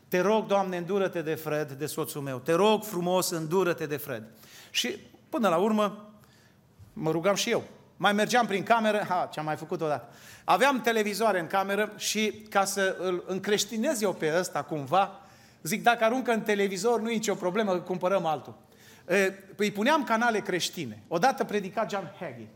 [0.08, 2.38] Te rog, Doamne, îndură-te de Fred, de soțul meu.
[2.38, 4.24] Te rog frumos, îndură-te de Fred.
[4.70, 4.98] Și
[5.30, 6.12] până la urmă,
[6.94, 7.64] mă rugam și eu.
[7.98, 10.14] Mai mergeam prin cameră, ha, ce-am mai făcut odată.
[10.44, 15.20] Aveam televizoare în cameră și ca să îl încreștinez eu pe ăsta cumva,
[15.62, 18.56] zic, dacă aruncă în televizor, nu e nicio problemă, cumpărăm altul
[19.56, 21.04] îi puneam canale creștine.
[21.08, 22.48] Odată predica John Hagee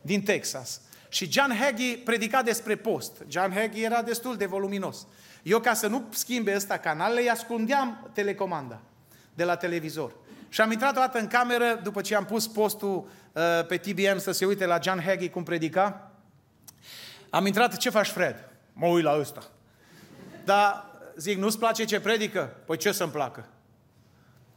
[0.00, 0.80] din Texas.
[1.08, 3.12] și John Hagee predica despre post.
[3.28, 5.06] John Hagee era destul de voluminos.
[5.42, 8.80] Eu, ca să nu schimbe ăsta canalele, îi ascundeam telecomanda
[9.34, 10.14] de la televizor.
[10.48, 14.18] Și am intrat o dată în cameră, după ce am pus postul uh, pe TBM
[14.18, 16.10] să se uite la John Hagee cum predica.
[17.30, 18.48] Am intrat, ce faci, Fred?
[18.72, 19.50] Mă uit la ăsta.
[20.44, 20.84] Dar
[21.16, 22.56] zic, nu-ți place ce predică?
[22.66, 23.48] Păi ce să-mi placă?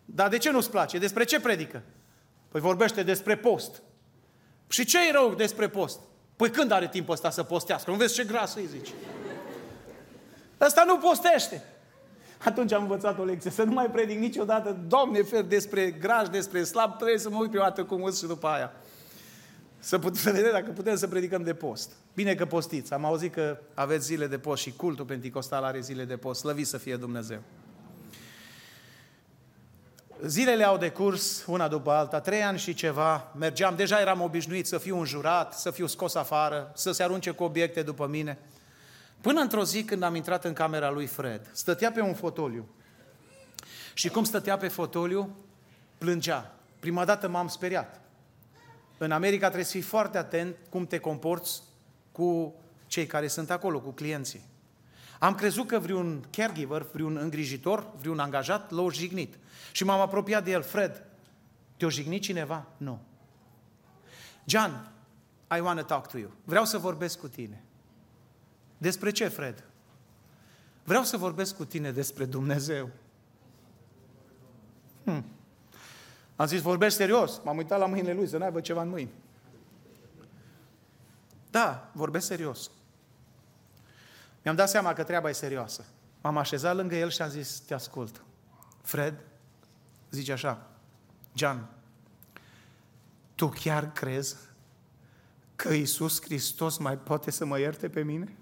[0.10, 0.98] Dar de ce nu-ți place?
[0.98, 1.82] Despre ce predică?
[2.48, 3.82] Păi vorbește despre post.
[4.68, 6.00] Și ce e rău despre post?
[6.36, 7.92] Păi când are timp ăsta să postească?
[7.92, 8.94] Nu vezi ce gras îi zici?
[10.62, 11.64] Ăsta nu postește.
[12.38, 16.64] Atunci am învățat o lecție, să nu mai predic niciodată, Doamne, fer despre graj, despre
[16.64, 18.72] slab, trebuie să mă uit prima dată cum și după aia.
[19.80, 21.92] Să, put, să vedem dacă putem să predicăm de post.
[22.14, 22.94] Bine că postiți.
[22.94, 26.40] Am auzit că aveți zile de post și cultul penticostal are zile de post.
[26.40, 27.40] Slăvit să fie Dumnezeu.
[30.26, 34.78] Zilele au decurs, una după alta, trei ani și ceva, mergeam, deja eram obișnuit să
[34.78, 38.38] fiu înjurat, să fiu scos afară, să se arunce cu obiecte după mine.
[39.22, 42.68] Până într-o zi când am intrat în camera lui Fred, stătea pe un fotoliu.
[43.94, 45.36] Și cum stătea pe fotoliu,
[45.98, 46.54] plângea.
[46.80, 48.02] Prima dată m-am speriat.
[48.98, 51.62] În America trebuie să fii foarte atent cum te comporți
[52.12, 52.56] cu
[52.88, 54.42] cei care sunt acolo, cu clienții.
[55.20, 59.38] Am crezut că vreun caregiver, vreun îngrijitor, vreun angajat l-a jignit.
[59.72, 60.62] Și m-am apropiat de el.
[60.62, 61.04] Fred,
[61.78, 62.66] te-o jignit cineva?
[62.78, 63.00] Nu.
[64.46, 64.92] John,
[65.58, 66.32] I want to talk to you.
[66.44, 67.64] Vreau să vorbesc cu tine.
[68.78, 69.64] Despre ce, Fred?
[70.84, 72.90] Vreau să vorbesc cu tine despre Dumnezeu.
[75.04, 75.26] Hmm.
[76.36, 77.42] Am zis, vorbești serios.
[77.44, 79.12] M-am uitat la mâinile lui să n-aibă ceva în mâini.
[81.50, 82.72] Da, vorbesc serios.
[84.48, 85.86] Mi-am dat seama că treaba e serioasă.
[86.22, 88.24] M-am așezat lângă el și am zis, te ascult.
[88.82, 89.14] Fred,
[90.10, 90.70] zice așa,
[91.34, 91.66] John,
[93.36, 94.36] tu chiar crezi
[95.56, 98.36] că Iisus Hristos mai poate să mă ierte pe mine?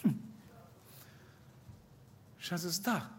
[0.00, 0.20] Hm.
[2.36, 3.10] Și a zis, da.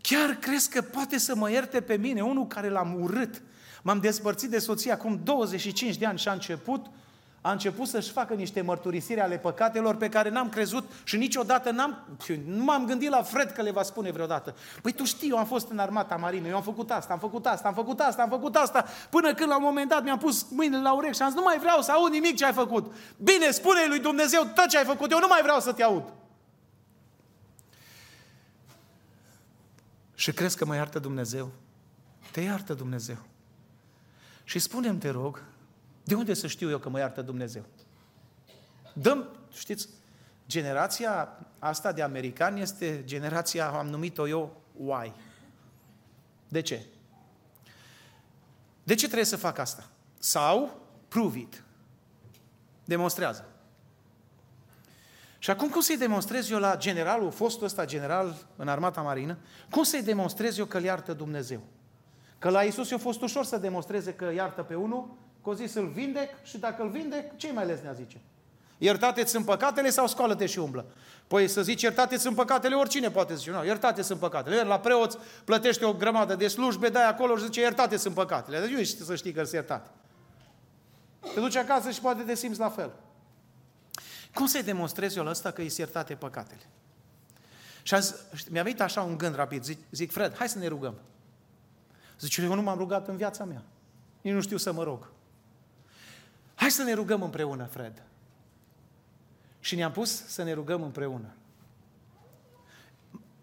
[0.00, 3.42] Chiar crezi că poate să mă ierte pe mine, unul care l-am urât?
[3.82, 6.86] M-am despărțit de soție acum 25 de ani și a început
[7.44, 12.18] a început să-și facă niște mărturisiri ale păcatelor pe care n-am crezut și niciodată n-am,
[12.46, 14.54] nu m-am gândit la Fred că le va spune vreodată.
[14.82, 17.46] Păi tu știi, eu am fost în armata marină, eu am făcut asta, am făcut
[17.46, 20.46] asta, am făcut asta, am făcut asta, până când la un moment dat mi-am pus
[20.50, 22.92] mâinile la urechi și am zis, nu mai vreau să aud nimic ce ai făcut.
[23.16, 26.04] Bine, spune lui Dumnezeu tot ce ai făcut, eu nu mai vreau să te aud.
[30.14, 31.50] Și crezi că mă iartă Dumnezeu?
[32.30, 33.18] Te iartă Dumnezeu.
[34.44, 35.42] Și spune te rog,
[36.04, 37.64] de unde să știu eu că mă iartă Dumnezeu?
[38.92, 39.88] Dăm, știți,
[40.48, 41.28] generația
[41.58, 45.12] asta de americani este generația, am numit-o eu, why.
[46.48, 46.86] De ce?
[48.82, 49.88] De ce trebuie să fac asta?
[50.18, 51.64] Sau, prove it.
[52.84, 53.44] Demonstrează.
[55.38, 59.38] Și acum cum să-i demonstrez eu la generalul, fostul ăsta general în armata marină,
[59.70, 61.62] cum să-i demonstrez eu că îl iartă Dumnezeu?
[62.38, 65.74] Că la Isus i-a fost ușor să demonstreze că iartă pe unul, că o zis
[65.74, 68.20] îl vindec și dacă îl vindec, ce mai lesnea zice?
[68.78, 70.84] Iertate sunt păcatele sau scoală-te și umblă?
[71.26, 73.50] Păi să zici iertate sunt păcatele, oricine poate zice.
[73.50, 74.62] Nu, iertate sunt păcatele.
[74.62, 78.60] La preoți plătește o grămadă de slujbe, dai acolo și zice iertate sunt păcatele.
[78.60, 79.90] Deci nu ești să știi că sunt iertate.
[81.34, 82.92] Te duci acasă și poate te simți la fel.
[84.34, 86.62] Cum să-i demonstrez eu la ăsta că e iertate păcatele?
[87.82, 88.14] Și azi,
[88.50, 89.64] mi-a venit așa un gând rapid.
[89.64, 90.94] Zic, zic, Fred, hai să ne rugăm.
[92.20, 93.62] Zice, eu nu m-am rugat în viața mea.
[94.20, 95.13] Nici nu știu să mă rog.
[96.64, 98.02] Hai să ne rugăm împreună, Fred.
[99.60, 101.34] Și ne-am pus să ne rugăm împreună.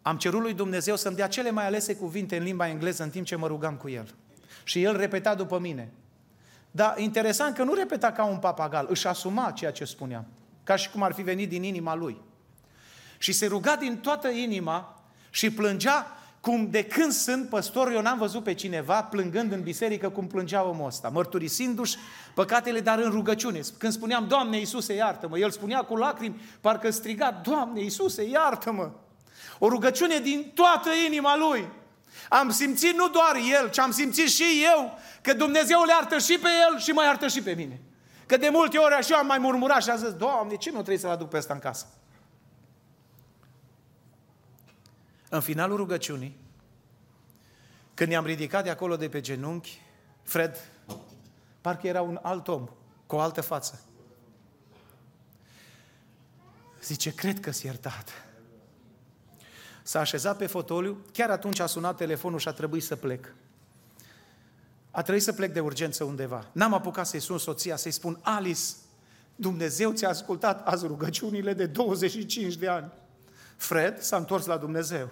[0.01, 3.25] Am cerut lui Dumnezeu să-mi dea cele mai alese cuvinte în limba engleză în timp
[3.25, 4.13] ce mă rugam cu el.
[4.63, 5.91] Și el repeta după mine.
[6.71, 10.25] Dar interesant că nu repeta ca un papagal, își asuma ceea ce spuneam,
[10.63, 12.21] ca și cum ar fi venit din inima lui.
[13.17, 18.17] Și se ruga din toată inima și plângea cum de când sunt păstor, eu n-am
[18.17, 21.97] văzut pe cineva plângând în biserică cum plângea omul ăsta, mărturisindu-și
[22.33, 23.59] păcatele, dar în rugăciune.
[23.77, 28.89] Când spuneam, Doamne Iisuse, iartă-mă, el spunea cu lacrimi, parcă striga, Doamne Iisuse, iartă-mă.
[29.59, 31.67] O rugăciune din toată inima lui.
[32.29, 36.37] Am simțit nu doar el, ci am simțit și eu că Dumnezeu le iartă și
[36.41, 37.81] pe el și mă iartă și pe mine.
[38.25, 40.97] Că de multe ori așa am mai murmurat și am zis, Doamne, ce nu trebuie
[40.97, 41.85] să-l aduc pe ăsta în casă?
[45.33, 46.37] În finalul rugăciunii,
[47.93, 49.81] când ne-am ridicat de acolo de pe genunchi,
[50.23, 50.57] Fred,
[51.61, 52.69] parcă era un alt om,
[53.07, 53.81] cu o altă față.
[56.83, 58.09] Zice, cred că-s iertat.
[59.83, 63.33] S-a așezat pe fotoliu, chiar atunci a sunat telefonul și a trebuit să plec.
[64.91, 66.49] A trebuit să plec de urgență undeva.
[66.51, 68.61] N-am apucat să-i sun soția, să-i spun, Alice,
[69.35, 72.91] Dumnezeu ți-a ascultat azi rugăciunile de 25 de ani.
[73.61, 75.09] Fred s-a întors la Dumnezeu.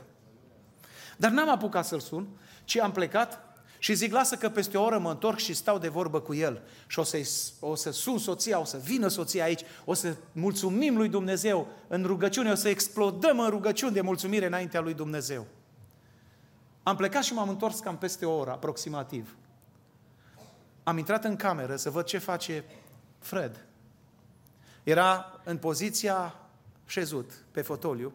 [1.18, 2.28] Dar n-am apucat să-l sun,
[2.64, 5.88] ci am plecat și zic, lasă că peste o oră mă întorc și stau de
[5.88, 6.62] vorbă cu el.
[6.88, 7.30] Și o să,
[7.60, 12.04] o să sun soția, o să vină soția aici, o să mulțumim lui Dumnezeu în
[12.06, 15.46] rugăciune, o să explodăm în rugăciune de mulțumire înaintea lui Dumnezeu.
[16.84, 19.36] Am plecat și m-am întors cam peste o oră, aproximativ.
[20.84, 22.64] Am intrat în cameră să văd ce face
[23.20, 23.66] Fred.
[24.84, 26.36] Era în poziția
[26.86, 28.14] șezut pe fotoliu,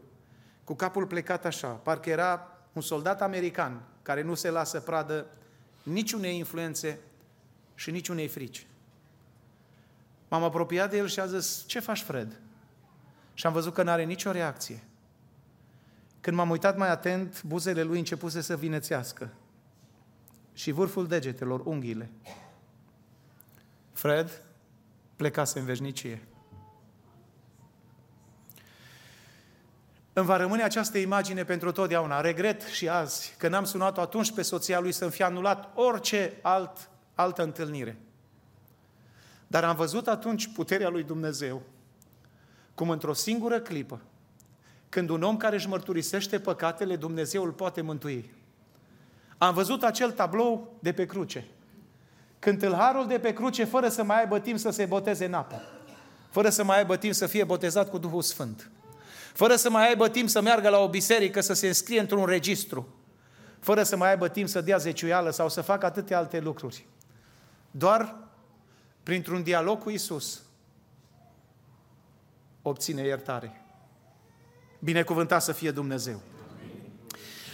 [0.64, 5.26] cu capul plecat așa, parcă era un soldat american care nu se lasă pradă
[5.82, 6.98] niciunei influențe
[7.74, 8.66] și niciunei frici.
[10.28, 12.40] M-am apropiat de el și a zis, ce faci, Fred?
[13.34, 14.82] Și am văzut că nu are nicio reacție.
[16.20, 19.32] Când m-am uitat mai atent, buzele lui începuse să vinețească
[20.52, 22.10] și vârful degetelor, unghiile.
[23.92, 24.42] Fred
[25.16, 26.28] plecase în veșnicie.
[30.16, 32.20] Îmi va rămâne această imagine pentru totdeauna.
[32.20, 36.90] Regret și azi că n-am sunat-o atunci pe soția lui să-mi fie anulat orice alt,
[37.14, 37.98] altă întâlnire.
[39.46, 41.62] Dar am văzut atunci puterea lui Dumnezeu,
[42.74, 44.00] cum într-o singură clipă,
[44.88, 48.30] când un om care își mărturisește păcatele, Dumnezeu îl poate mântui.
[49.38, 51.46] Am văzut acel tablou de pe cruce.
[52.38, 55.62] Când tâlharul de pe cruce, fără să mai aibă timp să se boteze în apă,
[56.30, 58.70] fără să mai aibă timp să fie botezat cu Duhul Sfânt,
[59.35, 62.89] fără să mai aibă timp să meargă la o biserică, să se înscrie într-un registru,
[63.61, 66.87] fără să mai aibă timp să dea zeciuială sau să facă atâtea alte lucruri.
[67.70, 68.16] Doar
[69.03, 70.43] printr-un dialog cu Isus
[72.62, 73.64] obține iertare.
[74.78, 76.20] Binecuvântat să fie Dumnezeu.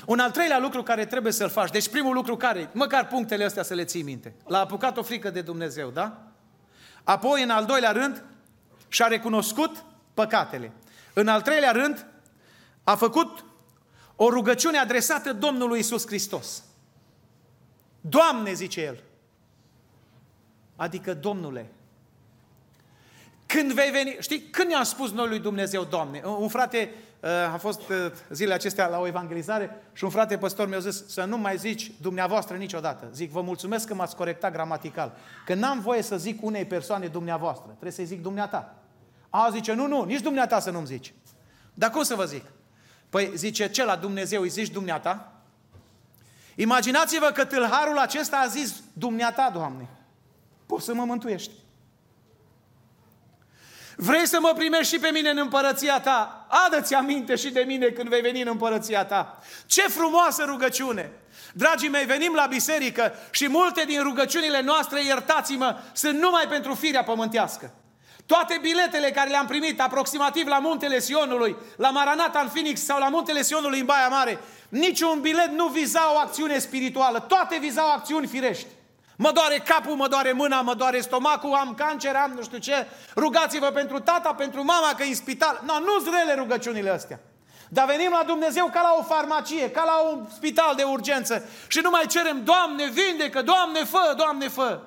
[0.07, 3.63] Un al treilea lucru care trebuie să-l faci, deci primul lucru care, măcar punctele astea
[3.63, 4.35] să le ții minte.
[4.47, 6.23] L-a apucat o frică de Dumnezeu, da?
[7.05, 8.25] Apoi, în al doilea rând,
[8.89, 10.73] și-a recunoscut păcatele.
[11.15, 12.07] În al treilea rând,
[12.85, 13.45] a făcut
[14.17, 16.63] o rugăciune adresată Domnului Isus Hristos.
[18.01, 19.03] Doamne, zice el.
[20.77, 21.71] Adică, Domnule,
[23.47, 26.91] când vei veni, știi, când i-am spus noi lui Dumnezeu, Doamne, un frate
[27.21, 27.97] uh, a fost uh,
[28.31, 31.93] zilele acestea la o evangelizare și un frate păstor mi-a zis să nu mai zici
[32.01, 33.09] dumneavoastră niciodată.
[33.13, 35.17] Zic, vă mulțumesc că m-ați corectat gramatical.
[35.47, 38.80] Că n-am voie să zic unei persoane dumneavoastră, trebuie să-i zic dumneata.
[39.31, 41.15] A, zice, nu, nu, nici dumneata să nu-mi zici.
[41.75, 42.45] Dar cum să vă zic?
[43.09, 45.33] Păi zice, ce la Dumnezeu îi zici dumneata?
[46.55, 49.89] Imaginați-vă că tâlharul acesta a zis, dumneata, Doamne,
[50.67, 51.53] poți să mă mântuiești.
[53.97, 56.47] Vrei să mă primești și pe mine în împărăția ta?
[56.67, 59.39] Adă-ți aminte și de mine când vei veni în împărăția ta.
[59.67, 61.13] Ce frumoasă rugăciune!
[61.55, 67.03] Dragii mei, venim la biserică și multe din rugăciunile noastre, iertați-mă, sunt numai pentru firea
[67.03, 67.75] pământească.
[68.31, 73.09] Toate biletele care le-am primit aproximativ la Muntele Sionului, la Maranata în Phoenix sau la
[73.09, 78.27] Muntele Sionului în Baia Mare, niciun bilet nu viza o acțiune spirituală, toate vizau acțiuni
[78.27, 78.67] firești.
[79.17, 82.87] Mă doare capul, mă doare mâna, mă doare stomacul, am cancer, am nu știu ce.
[83.17, 85.63] Rugați-vă pentru tata, pentru mama că e în spital.
[85.67, 87.21] No, nu-s rele rugăciunile astea.
[87.69, 91.81] Dar venim la Dumnezeu ca la o farmacie, ca la un spital de urgență și
[91.83, 94.81] nu mai cerem, Doamne, vindecă, Doamne, fă, Doamne, fă.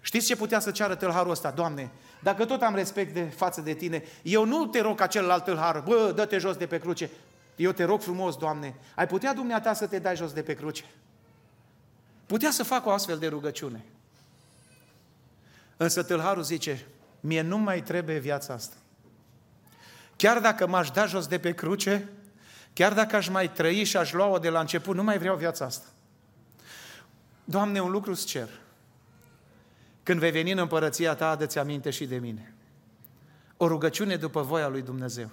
[0.00, 1.50] Știți ce putea să ceară tâlharul ăsta?
[1.50, 1.90] Doamne,
[2.22, 5.80] dacă tot am respect de față de tine, eu nu te rog ca celălalt tâlhar,
[5.80, 7.10] bă, dă-te jos de pe cruce.
[7.56, 10.84] Eu te rog frumos, Doamne, ai putea dumneata să te dai jos de pe cruce?
[12.26, 13.84] Putea să fac o astfel de rugăciune.
[15.76, 16.86] Însă tâlharul zice,
[17.20, 18.76] mie nu mai trebuie viața asta.
[20.16, 22.08] Chiar dacă m-aș da jos de pe cruce,
[22.72, 25.64] chiar dacă aș mai trăi și aș lua-o de la început, nu mai vreau viața
[25.64, 25.86] asta.
[27.44, 28.48] Doamne, un lucru îți cer.
[30.02, 32.54] Când vei veni în împărăția ta, dă-ți aminte și de mine.
[33.56, 35.30] O rugăciune după voia lui Dumnezeu.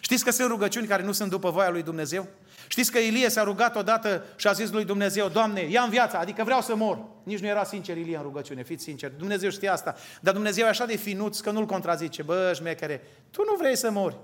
[0.00, 2.26] Știți că sunt rugăciuni care nu sunt după voia lui Dumnezeu?
[2.66, 6.18] Știți că Ilie s-a rugat odată și a zis lui Dumnezeu, Doamne, ia în viața,
[6.18, 6.98] adică vreau să mor.
[7.22, 9.10] Nici nu era sincer Ilie în rugăciune, fiți sincer.
[9.10, 9.94] Dumnezeu știa asta.
[10.20, 12.22] Dar Dumnezeu e așa de finuț că nu-l contrazice.
[12.22, 14.16] Bă, șmechere, tu nu vrei să mori.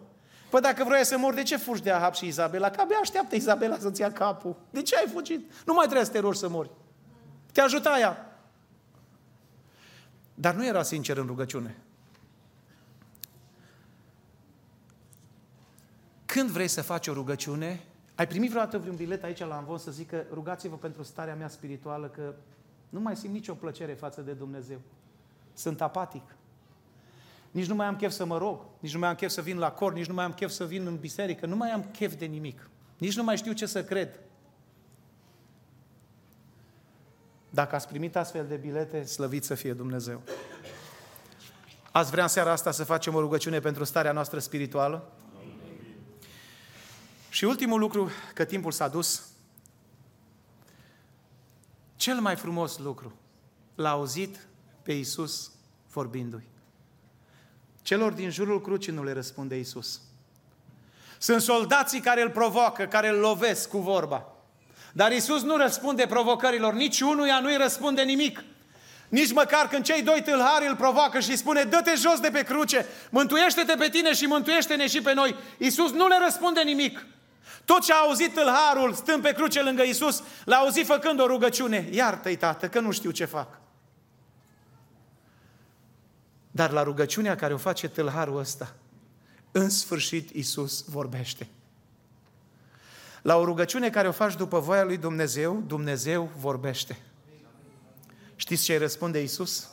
[0.51, 2.71] Păi dacă vrei să mori, de ce fugi de Ahab și Izabela?
[2.71, 4.57] Că abia așteaptă Izabela să-ți ia capul.
[4.71, 5.51] De ce ai fugit?
[5.67, 6.71] Nu mai trebuie să te rogi să mori.
[7.53, 8.30] Te ajuta ea.
[10.41, 11.77] Dar nu era sincer în rugăciune.
[16.27, 17.81] Când vrei să faci o rugăciune,
[18.15, 22.07] ai primit vreodată vreun bilet aici la Anvon să zică rugați-vă pentru starea mea spirituală
[22.07, 22.35] că
[22.89, 24.81] nu mai simt nicio plăcere față de Dumnezeu.
[25.55, 26.35] Sunt apatic.
[27.51, 29.59] Nici nu mai am chef să mă rog, nici nu mai am chef să vin
[29.59, 32.15] la cor, nici nu mai am chef să vin în biserică, nu mai am chef
[32.15, 32.71] de nimic.
[32.99, 34.21] Nici nu mai știu ce să cred.
[37.51, 40.23] Dacă ați primit astfel de bilete, slăvit să fie Dumnezeu.
[41.91, 45.13] Ați vrea în seara asta să facem o rugăciune pentru starea noastră spirituală?
[47.29, 49.29] Și ultimul lucru, că timpul s-a dus,
[51.97, 53.13] cel mai frumos lucru,
[53.75, 54.49] l-a auzit
[54.83, 55.51] pe Iisus
[55.93, 56.49] vorbindu-i.
[57.83, 60.01] Celor din jurul crucii nu le răspunde Iisus.
[61.19, 64.33] Sunt soldații care îl provoacă, care îl lovesc cu vorba.
[64.93, 68.45] Dar Iisus nu răspunde provocărilor, nici unuia nu-i răspunde nimic.
[69.09, 72.43] Nici măcar când cei doi tâlhari îl provoacă și îi spune, dă-te jos de pe
[72.43, 75.35] cruce, mântuiește-te pe tine și mântuiește-ne și pe noi.
[75.59, 77.07] Iisus nu le răspunde nimic.
[77.65, 81.89] Tot ce a auzit tâlharul stând pe cruce lângă Iisus, l-a auzit făcând o rugăciune.
[81.91, 83.61] Iartă-i, tată, că nu știu ce fac.
[86.51, 88.75] Dar la rugăciunea care o face tâlharul ăsta,
[89.53, 91.49] în sfârșit Iisus vorbește.
[93.23, 96.99] La o rugăciune care o faci după voia lui Dumnezeu, Dumnezeu vorbește.
[98.37, 99.69] Știți ce îi răspunde Iisus?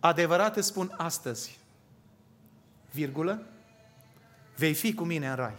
[0.00, 1.58] Adevărat îți spun astăzi,
[2.90, 3.42] virgulă,
[4.56, 5.54] vei fi cu mine în rai.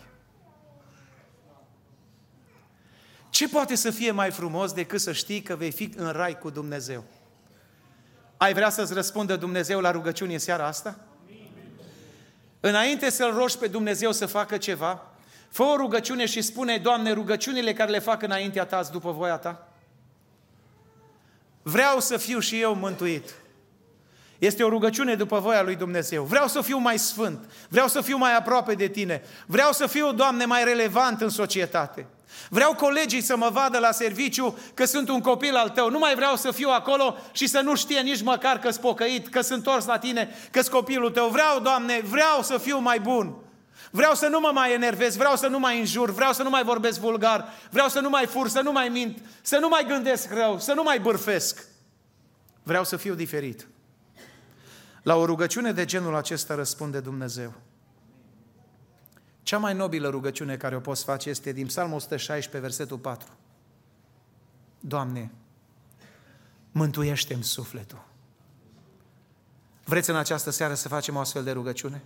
[3.29, 6.49] Ce poate să fie mai frumos decât să știi că vei fi în rai cu
[6.49, 7.03] Dumnezeu?
[8.37, 10.99] Ai vrea să-ți răspundă Dumnezeu la rugăciune în seara asta?
[12.59, 15.10] Înainte să-L rogi pe Dumnezeu să facă ceva,
[15.51, 19.67] fă o rugăciune și spune, Doamne, rugăciunile care le fac înaintea Ta după voia Ta.
[21.61, 23.33] Vreau să fiu și eu mântuit.
[24.37, 26.23] Este o rugăciune după voia lui Dumnezeu.
[26.23, 27.49] Vreau să fiu mai sfânt.
[27.69, 29.21] Vreau să fiu mai aproape de Tine.
[29.45, 32.05] Vreau să fiu, Doamne, mai relevant în societate.
[32.49, 35.89] Vreau colegii să mă vadă la serviciu că sunt un copil al tău.
[35.89, 39.27] Nu mai vreau să fiu acolo și să nu știe nici măcar că sunt pocăit,
[39.27, 41.29] că sunt întors la tine, că sunt copilul tău.
[41.29, 43.35] Vreau, Doamne, vreau să fiu mai bun.
[43.91, 46.63] Vreau să nu mă mai enervez, vreau să nu mai înjur, vreau să nu mai
[46.63, 50.31] vorbesc vulgar, vreau să nu mai fur, să nu mai mint, să nu mai gândesc
[50.31, 51.65] rău, să nu mai bârfesc.
[52.63, 53.67] Vreau să fiu diferit.
[55.03, 57.53] La o rugăciune de genul acesta răspunde Dumnezeu.
[59.43, 63.29] Cea mai nobilă rugăciune care o poți face este din Psalmul 116, versetul 4.
[64.79, 65.31] Doamne,
[66.71, 68.05] mântuiește-mi sufletul.
[69.83, 72.01] Vreți în această seară să facem o astfel de rugăciune?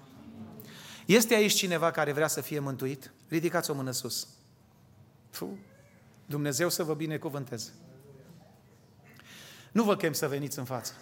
[1.05, 3.11] Este aici cineva care vrea să fie mântuit?
[3.27, 4.27] Ridicați o mână sus.
[5.29, 5.57] Fu,
[6.25, 7.73] Dumnezeu să vă binecuvânteze.
[9.71, 10.93] Nu vă chem să veniți în față.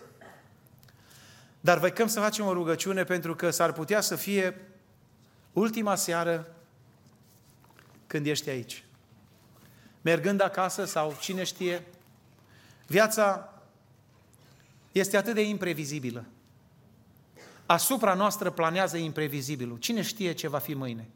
[1.59, 4.61] Dar vă chem să facem o rugăciune pentru că s-ar putea să fie
[5.53, 6.55] ultima seară
[8.07, 8.83] când ești aici.
[10.01, 11.83] Mergând acasă sau cine știe,
[12.87, 13.53] viața
[14.91, 16.25] este atât de imprevizibilă.
[17.65, 19.77] Asupra noastră planează imprevizibilul.
[19.77, 21.09] Cine știe ce va fi mâine?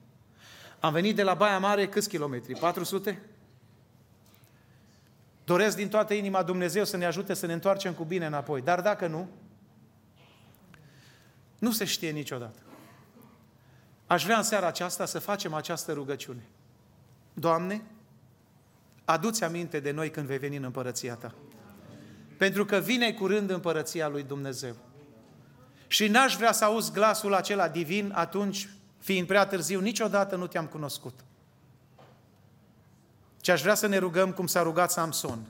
[0.80, 2.60] Am venit de la Baia Mare câți kilometri?
[2.60, 3.22] 400?
[5.44, 8.62] Doresc din toată inima Dumnezeu să ne ajute să ne întoarcem cu bine înapoi.
[8.62, 9.30] Dar dacă nu,
[11.60, 12.60] nu se știe niciodată.
[14.08, 16.44] Aș vrea în seara aceasta să facem această rugăciune.
[17.34, 17.84] Doamne,
[19.06, 21.34] adu-ți aminte de noi când vei veni în împărăția Ta.
[22.38, 24.76] Pentru că vine curând împărăția lui Dumnezeu.
[25.88, 28.70] Și n-aș vrea să auzi glasul acela divin atunci,
[29.00, 31.20] fiind prea târziu, niciodată nu te-am cunoscut.
[33.42, 35.48] Ce aș vrea să ne rugăm cum s-a rugat Samson.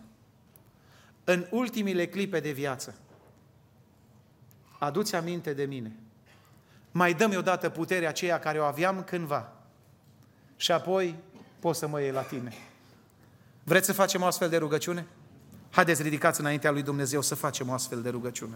[1.23, 2.95] În ultimile clipe de viață,
[4.79, 5.95] adu-ți aminte de mine.
[6.91, 9.51] Mai dă-mi odată puterea aceea care o aveam cândva.
[10.55, 11.15] Și apoi
[11.59, 12.53] poți să mă iei la tine.
[13.63, 15.07] Vreți să facem o astfel de rugăciune?
[15.69, 18.55] Haideți, ridicați înaintea lui Dumnezeu să facem o astfel de rugăciune.